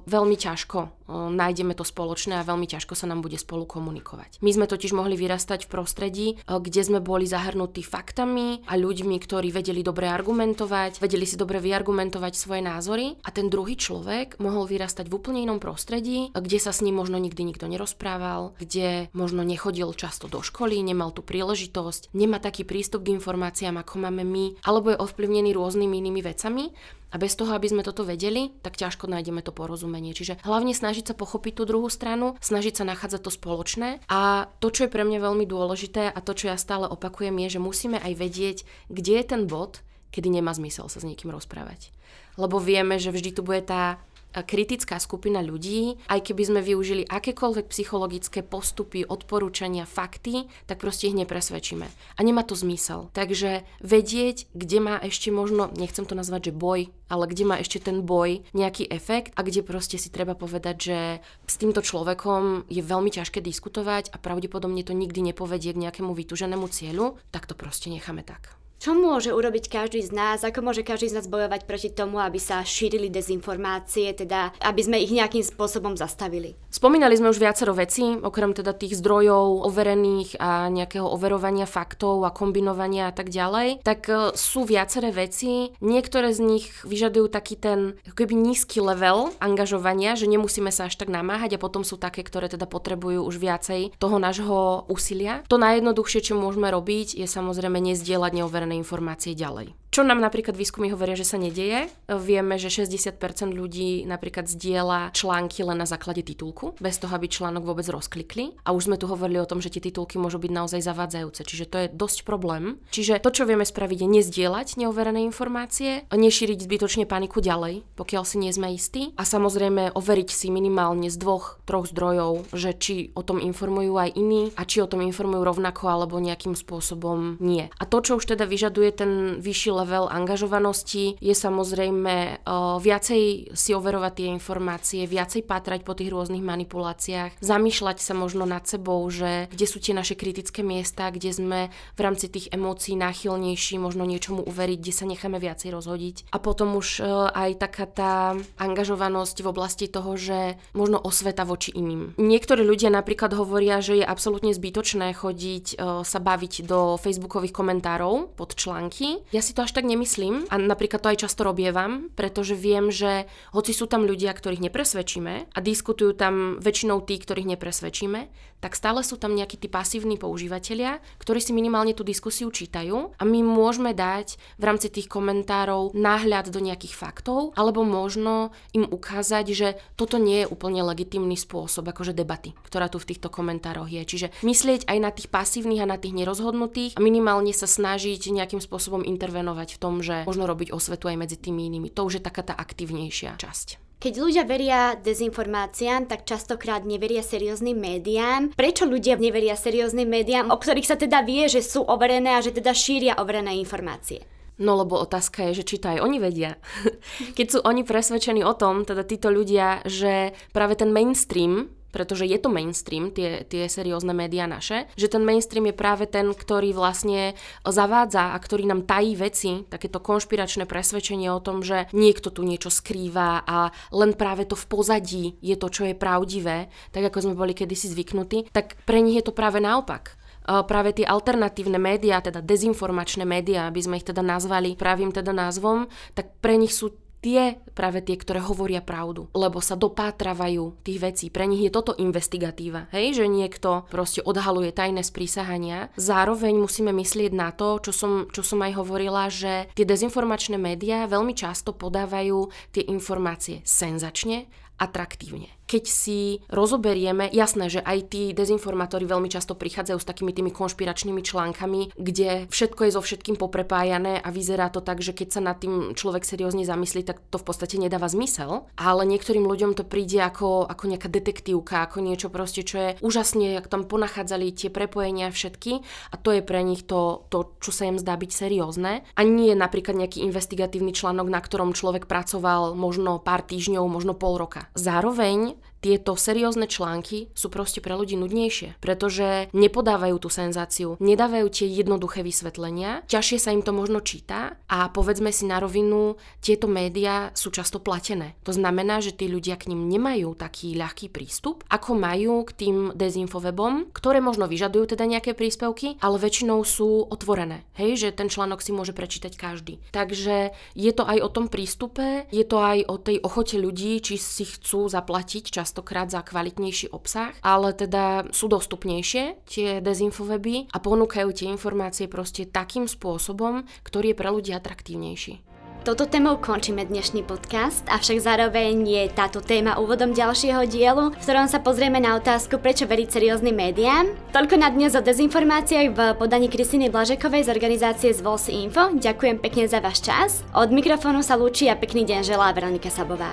veľmi 0.07 0.37
ťažko 0.38 0.97
nájdeme 1.07 1.75
to 1.78 1.87
spoločné 1.87 2.43
a 2.43 2.47
veľmi 2.47 2.66
ťažko 2.66 2.99
sa 2.99 3.07
nám 3.07 3.23
bude 3.23 3.38
spolu 3.38 3.62
komunikovať. 3.62 4.43
My 4.43 4.50
sme 4.50 4.66
totiž 4.66 4.90
mohli 4.90 5.14
vyrastať 5.14 5.66
v 5.66 5.71
prostredí, 5.71 6.26
kde 6.47 6.83
sme 6.83 6.99
boli 6.99 7.31
zahrnutí 7.31 7.87
faktami 7.87 8.66
a 8.66 8.75
ľuďmi, 8.75 9.14
ktorí 9.23 9.55
vedeli 9.55 9.87
dobre 9.87 10.11
argumentovať, 10.11 10.99
vedeli 10.99 11.23
si 11.23 11.38
dobre 11.38 11.62
vyargumentovať 11.62 12.33
svoje 12.35 12.62
názory 12.66 13.19
a 13.23 13.31
ten 13.31 13.47
druhý 13.47 13.78
človek 13.78 14.43
mohol 14.43 14.66
vyrastať 14.66 15.07
v 15.07 15.14
úplne 15.14 15.47
inom 15.47 15.62
prostredí, 15.62 16.35
kde 16.35 16.59
sa 16.59 16.75
s 16.75 16.83
ním 16.83 16.99
možno 16.99 17.23
nikdy 17.23 17.43
nikto 17.47 17.71
nerozprával, 17.71 18.59
kde 18.59 19.07
možno 19.14 19.47
nechodil 19.47 19.95
často 19.95 20.26
do 20.26 20.43
školy, 20.43 20.83
nemal 20.83 21.14
tú 21.14 21.23
príležitosť, 21.23 22.11
nemá 22.19 22.43
taký 22.43 22.66
prístup 22.76 23.09
k 23.09 23.16
informáciám, 23.16 23.80
ako 23.80 24.04
máme 24.04 24.21
my, 24.21 24.61
alebo 24.68 24.92
je 24.92 25.00
ovplyvnený 25.00 25.56
rôznymi 25.56 25.97
inými 25.97 26.21
vecami. 26.21 26.76
A 27.09 27.16
bez 27.16 27.33
toho, 27.33 27.56
aby 27.56 27.73
sme 27.73 27.80
toto 27.80 28.04
vedeli, 28.04 28.52
tak 28.61 28.76
ťažko 28.76 29.09
nájdeme 29.09 29.40
to 29.40 29.49
porozumenie. 29.49 30.12
Čiže 30.12 30.45
hlavne 30.45 30.76
snažiť 30.76 31.09
sa 31.09 31.14
pochopiť 31.16 31.56
tú 31.56 31.62
druhú 31.64 31.88
stranu, 31.88 32.37
snažiť 32.45 32.76
sa 32.76 32.85
nachádzať 32.85 33.25
to 33.25 33.33
spoločné. 33.33 34.04
A 34.12 34.52
to, 34.61 34.68
čo 34.68 34.85
je 34.85 34.92
pre 34.92 35.09
mňa 35.09 35.25
veľmi 35.25 35.49
dôležité 35.49 36.12
a 36.12 36.18
to, 36.21 36.37
čo 36.37 36.52
ja 36.52 36.61
stále 36.61 36.85
opakujem, 36.85 37.33
je, 37.49 37.56
že 37.56 37.64
musíme 37.64 37.97
aj 37.97 38.12
vedieť, 38.12 38.59
kde 38.92 39.12
je 39.16 39.25
ten 39.25 39.49
bod, 39.49 39.80
kedy 40.12 40.28
nemá 40.28 40.52
zmysel 40.52 40.92
sa 40.92 41.00
s 41.00 41.09
niekým 41.09 41.33
rozprávať. 41.33 41.97
Lebo 42.37 42.61
vieme, 42.61 43.00
že 43.00 43.09
vždy 43.09 43.33
tu 43.33 43.40
bude 43.40 43.64
tá 43.64 43.97
kritická 44.43 44.99
skupina 44.99 45.40
ľudí, 45.40 45.97
aj 46.11 46.21
keby 46.26 46.43
sme 46.43 46.61
využili 46.61 47.07
akékoľvek 47.07 47.71
psychologické 47.71 48.43
postupy, 48.43 49.07
odporúčania, 49.07 49.88
fakty, 49.88 50.49
tak 50.66 50.83
proste 50.83 51.09
ich 51.09 51.16
nepresvedčíme. 51.16 51.87
A 51.88 52.21
nemá 52.21 52.43
to 52.43 52.59
zmysel. 52.59 53.09
Takže 53.14 53.62
vedieť, 53.81 54.50
kde 54.52 54.78
má 54.83 54.97
ešte 54.99 55.31
možno, 55.31 55.71
nechcem 55.78 56.05
to 56.05 56.19
nazvať, 56.19 56.50
že 56.50 56.59
boj, 56.59 56.81
ale 57.07 57.25
kde 57.31 57.45
má 57.47 57.57
ešte 57.62 57.78
ten 57.78 58.02
boj 58.02 58.43
nejaký 58.52 58.90
efekt 58.90 59.31
a 59.38 59.47
kde 59.47 59.62
proste 59.62 59.97
si 59.97 60.11
treba 60.11 60.35
povedať, 60.35 60.76
že 60.76 60.99
s 61.47 61.55
týmto 61.57 61.81
človekom 61.81 62.66
je 62.66 62.83
veľmi 62.83 63.11
ťažké 63.14 63.38
diskutovať 63.38 64.11
a 64.11 64.19
pravdepodobne 64.19 64.83
to 64.83 64.90
nikdy 64.90 65.23
nepovedie 65.23 65.71
k 65.71 65.83
nejakému 65.87 66.11
vytúženému 66.11 66.66
cieľu, 66.66 67.19
tak 67.31 67.47
to 67.47 67.55
proste 67.55 67.88
necháme 67.93 68.26
tak. 68.26 68.65
Čo 68.76 68.92
môže 68.92 69.33
urobiť 69.33 69.73
každý 69.73 70.04
z 70.04 70.12
nás? 70.12 70.45
Ako 70.45 70.61
môže 70.61 70.85
každý 70.85 71.09
z 71.09 71.16
nás 71.16 71.26
bojovať 71.26 71.64
proti 71.64 71.88
tomu, 71.88 72.21
aby 72.21 72.37
sa 72.37 72.61
šírili 72.61 73.09
dezinformácie, 73.09 74.12
teda 74.12 74.52
aby 74.61 74.80
sme 74.85 75.00
ich 75.00 75.09
nejakým 75.09 75.40
spôsobom 75.40 75.97
zastavili? 75.97 76.61
Spomínali 76.68 77.16
sme 77.16 77.33
už 77.33 77.40
viacero 77.40 77.73
vecí, 77.73 78.21
okrem 78.21 78.52
teda 78.52 78.76
tých 78.76 79.00
zdrojov 79.00 79.64
overených 79.64 80.37
a 80.37 80.68
nejakého 80.68 81.09
overovania 81.09 81.64
faktov 81.64 82.21
a 82.28 82.30
kombinovania 82.30 83.09
a 83.09 83.16
tak 83.16 83.32
ďalej, 83.32 83.80
tak 83.80 84.12
e, 84.12 84.36
sú 84.36 84.69
viaceré 84.69 85.08
veci. 85.08 85.73
Niektoré 85.80 86.36
z 86.36 86.45
nich 86.45 86.69
vyžadujú 86.84 87.32
taký 87.32 87.56
ten 87.56 87.97
keby 88.12 88.36
nízky 88.36 88.84
level 88.84 89.32
angažovania, 89.41 90.21
že 90.21 90.28
nemusíme 90.28 90.69
sa 90.69 90.93
až 90.93 91.00
tak 91.00 91.08
namáhať 91.08 91.56
a 91.56 91.62
potom 91.62 91.80
sú 91.80 91.97
také, 91.97 92.21
ktoré 92.21 92.52
teda 92.52 92.69
potrebujú 92.69 93.25
už 93.25 93.41
viacej 93.41 93.97
toho 93.97 94.21
nášho 94.21 94.84
úsilia. 94.93 95.41
To 95.49 95.56
najjednoduchšie, 95.56 96.21
čo 96.21 96.34
môžeme 96.36 96.69
robiť, 96.69 97.17
je 97.17 97.25
samozrejme 97.25 97.80
nezdieľať 97.80 98.32
neoverené 98.36 98.66
overené 98.67 98.83
informácie 98.83 99.39
ďalej. 99.39 99.85
Čo 99.94 100.04
nám 100.04 100.20
napríklad 100.20 100.58
výskumy 100.58 100.92
hovoria, 100.92 101.16
že 101.16 101.25
sa 101.25 101.40
nedieje. 101.40 101.88
Vieme, 102.10 102.60
že 102.60 102.68
60% 102.68 103.16
ľudí 103.54 104.04
napríklad 104.04 104.44
zdieľa 104.44 105.14
články 105.16 105.64
len 105.64 105.80
na 105.80 105.88
základe 105.88 106.20
titulku, 106.20 106.76
bez 106.82 107.00
toho, 107.00 107.16
aby 107.16 107.30
článok 107.30 107.64
vôbec 107.64 107.86
rozklikli. 107.88 108.52
A 108.66 108.76
už 108.76 108.92
sme 108.92 109.00
tu 109.00 109.08
hovorili 109.08 109.40
o 109.40 109.49
tom, 109.49 109.64
že 109.64 109.72
tie 109.72 109.80
titulky 109.80 110.20
môžu 110.20 110.36
byť 110.36 110.52
naozaj 110.52 110.80
zavádzajúce, 110.84 111.40
čiže 111.46 111.66
to 111.70 111.76
je 111.80 111.92
dosť 111.94 112.28
problém. 112.28 112.82
Čiže 112.92 113.22
to, 113.22 113.30
čo 113.32 113.49
vieme 113.49 113.64
spraviť, 113.64 114.04
je 114.04 114.08
nezdieľať 114.20 114.68
neoverené 114.76 115.25
informácie, 115.25 116.04
nešíriť 116.10 116.58
zbytočne 116.66 117.04
paniku 117.06 117.38
ďalej, 117.40 117.86
pokiaľ 117.94 118.22
si 118.26 118.36
nie 118.42 118.50
sme 118.50 118.75
istí. 118.75 119.14
A 119.16 119.22
samozrejme 119.22 119.94
overiť 119.94 120.28
si 120.28 120.50
minimálne 120.50 121.08
z 121.08 121.16
dvoch, 121.16 121.62
troch 121.68 121.86
zdrojov, 121.88 122.50
že 122.52 122.75
či 122.75 122.96
o 123.14 123.22
tom 123.22 123.38
informujú 123.38 123.94
aj 123.96 124.10
iní 124.18 124.50
a 124.58 124.66
či 124.66 124.82
o 124.82 124.90
tom 124.90 125.00
informujú 125.00 125.46
rovnako 125.46 125.88
alebo 125.88 126.18
nejakým 126.18 126.58
spôsobom 126.58 127.38
nie. 127.38 127.70
A 127.78 127.84
to, 127.86 128.02
čo 128.02 128.18
už 128.18 128.34
teda 128.34 128.49
vyžaduje 128.49 128.90
ten 128.92 129.10
vyšší 129.38 129.70
level 129.76 130.08
angažovanosti, 130.08 131.21
je 131.21 131.34
samozrejme 131.36 132.41
uh, 132.41 132.80
viacej 132.80 133.52
si 133.52 133.71
overovať 133.76 134.12
tie 134.17 134.28
informácie, 134.32 135.04
viacej 135.04 135.45
pátrať 135.45 135.84
po 135.84 135.93
tých 135.93 136.08
rôznych 136.08 136.41
manipuláciách, 136.41 137.36
zamýšľať 137.45 138.00
sa 138.00 138.17
možno 138.17 138.49
nad 138.49 138.65
sebou, 138.65 139.04
že 139.12 139.52
kde 139.52 139.67
sú 139.69 139.78
tie 139.82 139.93
naše 139.93 140.17
kritické 140.17 140.65
miesta, 140.65 141.12
kde 141.12 141.30
sme 141.36 141.60
v 141.95 142.00
rámci 142.00 142.32
tých 142.32 142.49
emócií 142.49 142.97
náchylnejší 142.97 143.76
možno 143.76 144.08
niečomu 144.08 144.41
uveriť, 144.47 144.78
kde 144.80 144.95
sa 144.95 145.04
necháme 145.04 145.36
viacej 145.36 145.75
rozhodiť. 145.76 146.32
A 146.32 146.41
potom 146.41 146.73
už 146.80 147.04
uh, 147.04 147.28
aj 147.36 147.50
taká 147.60 147.84
tá 147.84 148.15
angažovanosť 148.56 149.45
v 149.45 149.50
oblasti 149.52 149.86
toho, 149.91 150.17
že 150.17 150.56
možno 150.73 150.97
osveta 151.02 151.45
voči 151.45 151.75
iným. 151.76 152.17
Niektorí 152.17 152.65
ľudia 152.65 152.89
napríklad 152.89 153.36
hovoria, 153.36 153.84
že 153.84 154.00
je 154.00 154.06
absolútne 154.06 154.54
zbytočné 154.56 155.12
chodiť 155.12 155.67
uh, 155.76 156.00
sa 156.06 156.19
baviť 156.23 156.65
do 156.65 156.97
facebookových 156.97 157.52
komentárov 157.52 158.32
pod 158.39 158.54
články. 158.54 159.21
Ja 159.34 159.43
si 159.43 159.52
to 159.52 159.66
až 159.67 159.75
tak 159.75 159.85
nemyslím 159.91 160.47
a 160.47 160.55
napríklad 160.63 161.02
to 161.02 161.11
aj 161.11 161.26
často 161.26 161.43
robievam, 161.43 162.15
pretože 162.15 162.55
viem, 162.55 162.95
že 162.95 163.26
hoci 163.50 163.75
sú 163.75 163.91
tam 163.91 164.07
ľudia, 164.07 164.31
ktorých 164.31 164.63
nepresvedčíme 164.71 165.35
a 165.50 165.59
diskutujú 165.59 166.15
tam 166.15 166.63
väčšinou 166.63 167.02
tí, 167.02 167.19
ktorých 167.19 167.59
nepresvedčíme, 167.59 168.31
tak 168.60 168.75
stále 168.75 169.04
sú 169.04 169.21
tam 169.21 169.36
nejakí 169.36 169.60
tí 169.60 169.69
pasívni 169.69 170.16
používateľia, 170.16 170.99
ktorí 171.21 171.38
si 171.38 171.52
minimálne 171.52 171.92
tú 171.92 172.02
diskusiu 172.02 172.49
čítajú 172.50 173.14
a 173.16 173.23
my 173.23 173.40
môžeme 173.45 173.92
dať 173.92 174.40
v 174.56 174.64
rámci 174.64 174.88
tých 174.90 175.06
komentárov 175.06 175.95
náhľad 175.95 176.50
do 176.50 176.60
nejakých 176.60 176.97
faktov, 176.97 177.52
alebo 177.54 177.84
možno 177.86 178.50
im 178.73 178.88
ukázať, 178.88 179.47
že 179.52 179.69
toto 179.95 180.16
nie 180.16 180.45
je 180.45 180.50
úplne 180.50 180.82
legitimný 180.82 181.38
spôsob 181.38 181.86
akože 181.92 182.16
debaty, 182.16 182.56
ktorá 182.66 182.90
tu 182.90 182.99
v 182.99 183.08
týchto 183.14 183.30
komentároch 183.30 183.88
je. 183.88 184.02
Čiže 184.02 184.26
myslieť 184.42 184.88
aj 184.88 184.99
na 184.99 185.10
tých 185.12 185.28
pasívnych 185.30 185.84
a 185.84 185.90
na 185.90 186.00
tých 186.00 186.16
nerozhodnutých 186.16 186.97
a 186.99 187.04
minimálne 187.04 187.54
sa 187.54 187.69
snažiť 187.69 188.32
nejakým 188.32 188.58
spôsobom 188.58 189.04
intervenovať 189.06 189.76
v 189.76 189.80
tom, 189.80 190.02
že 190.02 190.26
možno 190.26 190.49
robiť 190.50 190.75
osvetu 190.75 191.06
aj 191.12 191.16
medzi 191.21 191.36
tými 191.38 191.69
inými. 191.71 191.88
To 191.95 192.08
už 192.08 192.19
je 192.19 192.23
taká 192.25 192.42
tá 192.42 192.54
aktívnejšia 192.56 193.38
časť. 193.38 193.85
Keď 193.97 194.13
ľudia 194.21 194.45
veria 194.45 194.93
dezinformáciám, 194.93 196.04
tak 196.04 196.28
častokrát 196.28 196.85
neveria 196.85 197.25
serióznym 197.25 197.80
médiám. 197.80 198.52
Prečo 198.52 198.85
ľudia 198.85 199.17
neveria 199.17 199.56
serióznym 199.56 200.04
médiám, 200.04 200.52
o 200.52 200.56
ktorých 200.61 200.85
sa 200.85 201.00
teda 201.00 201.25
vie, 201.25 201.49
že 201.49 201.65
sú 201.65 201.80
overené 201.80 202.37
a 202.37 202.45
že 202.45 202.52
teda 202.52 202.76
šíria 202.76 203.17
overené 203.17 203.56
informácie? 203.56 204.28
No 204.61 204.76
lebo 204.76 205.00
otázka 205.00 205.49
je, 205.49 205.61
že 205.61 205.69
či 205.69 205.76
to 205.80 205.93
aj 205.97 206.04
oni 206.04 206.17
vedia. 206.21 206.61
Keď 207.37 207.47
sú 207.49 207.59
oni 207.65 207.89
presvedčení 207.89 208.45
o 208.45 208.52
tom, 208.52 208.85
teda 208.85 209.04
títo 209.04 209.32
ľudia, 209.32 209.80
že 209.89 210.37
práve 210.52 210.76
ten 210.76 210.93
mainstream 210.93 211.73
pretože 211.94 212.28
je 212.28 212.38
to 212.38 212.52
mainstream, 212.52 213.14
tie, 213.14 213.44
tie 213.46 213.70
seriózne 213.70 214.12
médiá 214.12 214.44
naše, 214.44 214.90
že 214.94 215.08
ten 215.08 215.25
mainstream 215.25 215.70
je 215.70 215.76
práve 215.76 216.04
ten, 216.04 216.32
ktorý 216.32 216.76
vlastne 216.76 217.38
zavádza 217.64 218.34
a 218.34 218.36
ktorý 218.36 218.68
nám 218.68 218.84
tají 218.84 219.16
veci, 219.16 219.64
takéto 219.66 220.02
konšpiračné 220.02 220.68
presvedčenie 220.68 221.32
o 221.32 221.40
tom, 221.40 221.64
že 221.64 221.88
niekto 221.96 222.28
tu 222.28 222.44
niečo 222.44 222.68
skrýva 222.68 223.42
a 223.46 223.70
len 223.94 224.12
práve 224.12 224.44
to 224.44 224.58
v 224.58 224.66
pozadí 224.68 225.25
je 225.40 225.56
to, 225.56 225.68
čo 225.72 225.88
je 225.88 225.94
pravdivé, 225.96 226.68
tak 226.92 227.08
ako 227.08 227.30
sme 227.30 227.34
boli 227.38 227.56
kedysi 227.56 227.88
zvyknutí, 227.92 228.52
tak 228.52 228.76
pre 228.84 229.00
nich 229.00 229.16
je 229.16 229.25
to 229.25 229.32
práve 229.32 229.62
naopak. 229.62 230.18
Práve 230.46 230.94
tie 230.94 231.02
alternatívne 231.02 231.75
médiá, 231.75 232.22
teda 232.22 232.38
dezinformačné 232.38 233.26
médiá, 233.26 233.66
aby 233.66 233.82
sme 233.82 233.99
ich 233.99 234.06
teda 234.06 234.22
nazvali 234.22 234.78
pravým 234.78 235.10
teda 235.10 235.34
názvom, 235.34 235.90
tak 236.14 236.38
pre 236.38 236.54
nich 236.54 236.70
sú 236.70 236.94
tie 237.26 237.58
práve 237.75 238.06
tie, 238.06 238.15
ktoré 238.15 238.39
hovoria 238.39 238.78
pravdu, 238.78 239.26
lebo 239.34 239.58
sa 239.58 239.75
dopátravajú 239.75 240.78
tých 240.86 241.02
vecí. 241.02 241.26
Pre 241.26 241.43
nich 241.43 241.67
je 241.67 241.75
toto 241.75 241.91
investigatíva, 241.99 242.86
hej, 242.95 243.19
že 243.19 243.26
niekto 243.26 243.82
proste 243.91 244.23
odhaluje 244.23 244.71
tajné 244.71 245.02
sprísahania. 245.02 245.91
Zároveň 245.99 246.54
musíme 246.54 246.95
myslieť 246.95 247.34
na 247.34 247.50
to, 247.50 247.82
čo 247.82 247.91
som, 247.91 248.12
čo 248.30 248.47
som 248.47 248.62
aj 248.62 248.78
hovorila, 248.78 249.26
že 249.26 249.67
tie 249.75 249.82
dezinformačné 249.82 250.54
médiá 250.54 251.10
veľmi 251.10 251.34
často 251.34 251.75
podávajú 251.75 252.47
tie 252.71 252.86
informácie 252.86 253.58
senzačne 253.67 254.47
atraktívne 254.78 255.55
keď 255.67 255.85
si 255.91 256.41
rozoberieme, 256.47 257.26
jasné, 257.35 257.67
že 257.67 257.83
aj 257.83 258.15
tí 258.15 258.31
dezinformátori 258.31 259.02
veľmi 259.02 259.26
často 259.26 259.59
prichádzajú 259.59 259.99
s 259.99 260.09
takými 260.09 260.31
tými 260.31 260.55
konšpiračnými 260.55 261.21
článkami, 261.26 261.99
kde 261.99 262.47
všetko 262.47 262.81
je 262.87 262.95
so 262.95 263.02
všetkým 263.02 263.35
poprepájané 263.35 264.23
a 264.23 264.29
vyzerá 264.31 264.71
to 264.71 264.79
tak, 264.79 265.02
že 265.02 265.11
keď 265.11 265.29
sa 265.35 265.41
nad 265.43 265.59
tým 265.59 265.99
človek 265.99 266.23
seriózne 266.23 266.63
zamyslí, 266.63 267.02
tak 267.02 267.19
to 267.29 267.43
v 267.43 267.47
podstate 267.50 267.76
nedáva 267.83 268.07
zmysel. 268.07 268.71
Ale 268.79 269.02
niektorým 269.02 269.43
ľuďom 269.43 269.75
to 269.75 269.83
príde 269.83 270.23
ako, 270.23 270.71
ako 270.71 270.85
nejaká 270.87 271.11
detektívka, 271.11 271.83
ako 271.83 271.99
niečo 271.99 272.31
proste, 272.31 272.63
čo 272.63 272.76
je 272.79 272.91
úžasne, 273.02 273.59
jak 273.59 273.67
tam 273.67 273.85
ponachádzali 273.85 274.55
tie 274.55 274.71
prepojenia 274.71 275.35
všetky 275.35 275.83
a 276.15 276.17
to 276.17 276.31
je 276.31 276.47
pre 276.47 276.63
nich 276.63 276.87
to, 276.87 277.26
to 277.26 277.59
čo 277.59 277.75
sa 277.75 277.91
im 277.91 277.99
zdá 277.99 278.15
byť 278.15 278.31
seriózne. 278.31 279.02
A 279.19 279.21
nie 279.26 279.50
je 279.50 279.59
napríklad 279.59 279.99
nejaký 279.99 280.23
investigatívny 280.23 280.95
článok, 280.95 281.26
na 281.26 281.43
ktorom 281.43 281.75
človek 281.75 282.07
pracoval 282.07 282.79
možno 282.79 283.19
pár 283.19 283.43
týždňov, 283.43 283.83
možno 283.91 284.15
pol 284.15 284.39
roka. 284.39 284.71
Zároveň 284.79 285.55
tieto 285.86 286.18
seriózne 286.18 286.66
články 286.66 287.30
sú 287.30 287.46
proste 287.46 287.78
pre 287.78 287.94
ľudí 287.94 288.18
nudnejšie, 288.18 288.82
pretože 288.82 289.46
nepodávajú 289.54 290.18
tú 290.18 290.26
senzáciu, 290.26 290.99
nedávajú 290.99 291.46
tie 291.46 291.70
jednoduché 291.70 292.26
vysvetlenia, 292.26 293.06
ťažšie 293.06 293.38
sa 293.38 293.54
im 293.54 293.62
to 293.62 293.70
možno 293.70 294.02
číta 294.02 294.58
a 294.66 294.90
povedzme 294.90 295.30
si 295.30 295.46
na 295.46 295.62
rovinu, 295.62 296.18
tieto 296.42 296.66
médiá 296.66 297.30
sú 297.38 297.54
často 297.54 297.78
platené. 297.78 298.34
To 298.42 298.50
znamená, 298.50 298.99
že 298.99 299.14
tí 299.14 299.30
ľudia 299.30 299.54
k 299.54 299.70
ním 299.70 299.86
nemajú 299.86 300.34
taký 300.34 300.75
ľahký 300.75 301.06
prístup, 301.06 301.62
ako 301.70 301.94
majú 301.94 302.42
k 302.42 302.66
tým 302.66 302.76
dezinfowebom, 302.99 303.94
ktoré 303.94 304.18
možno 304.18 304.50
vyžadujú 304.50 304.99
teda 304.99 305.06
nejaké 305.06 305.38
príspevky, 305.38 306.02
ale 306.02 306.18
väčšinou 306.18 306.66
sú 306.66 307.06
otvorené. 307.06 307.62
Hej, 307.78 308.02
že 308.02 308.08
ten 308.10 308.26
článok 308.26 308.58
si 308.58 308.75
môže 308.75 308.90
prečítať 308.90 309.38
každý. 309.38 309.78
Takže 309.94 310.50
je 310.75 310.90
to 310.90 311.06
aj 311.06 311.18
o 311.22 311.30
tom 311.30 311.46
prístupe, 311.46 312.26
je 312.34 312.42
to 312.42 312.58
aj 312.58 312.82
o 312.90 312.99
tej 312.99 313.22
ochote 313.22 313.54
ľudí, 313.54 314.02
či 314.02 314.18
si 314.18 314.42
chcú 314.42 314.90
zaplatiť 314.90 315.54
často 315.54 315.75
častokrát 315.76 316.08
za 316.08 316.25
kvalitnejší 316.25 316.89
obsah, 316.89 317.36
ale 317.45 317.76
teda 317.76 318.32
sú 318.32 318.49
dostupnejšie 318.49 319.45
tie 319.45 319.84
dezinfoweby 319.84 320.73
a 320.73 320.80
ponúkajú 320.80 321.36
tie 321.36 321.52
informácie 321.52 322.08
proste 322.08 322.49
takým 322.49 322.89
spôsobom, 322.89 323.69
ktorý 323.84 324.17
je 324.17 324.17
pre 324.17 324.32
ľudí 324.32 324.56
atraktívnejší. 324.56 325.45
Toto 325.84 326.08
témou 326.08 326.41
končíme 326.43 326.82
dnešný 326.82 327.23
podcast, 327.28 327.84
avšak 327.86 328.19
zároveň 328.19 328.75
je 328.82 329.02
táto 329.12 329.39
téma 329.39 329.78
úvodom 329.78 330.10
ďalšieho 330.17 330.67
dielu, 330.67 331.15
v 331.15 331.21
ktorom 331.23 331.47
sa 331.47 331.62
pozrieme 331.62 332.02
na 332.02 332.19
otázku, 332.19 332.58
prečo 332.58 332.91
veriť 332.91 333.06
serióznym 333.06 333.54
médiám. 333.54 334.10
Toľko 334.34 334.54
na 334.58 334.73
dnes 334.73 334.99
o 334.99 335.04
dezinformáciách 335.04 335.89
v 335.95 335.99
podaní 336.19 336.50
Kristiny 336.50 336.91
Blažekovej 336.91 337.47
z 337.47 337.52
organizácie 337.52 338.10
Zvols 338.10 338.50
Info. 338.50 338.97
Ďakujem 338.99 339.39
pekne 339.39 339.71
za 339.71 339.78
váš 339.78 340.02
čas. 340.02 340.43
Od 340.56 340.73
mikrofónu 340.75 341.23
sa 341.23 341.39
lúči 341.39 341.71
a 341.71 341.78
pekný 341.78 342.02
deň 342.02 342.21
želá 342.26 342.50
Veronika 342.50 342.91
Sabová. 342.91 343.30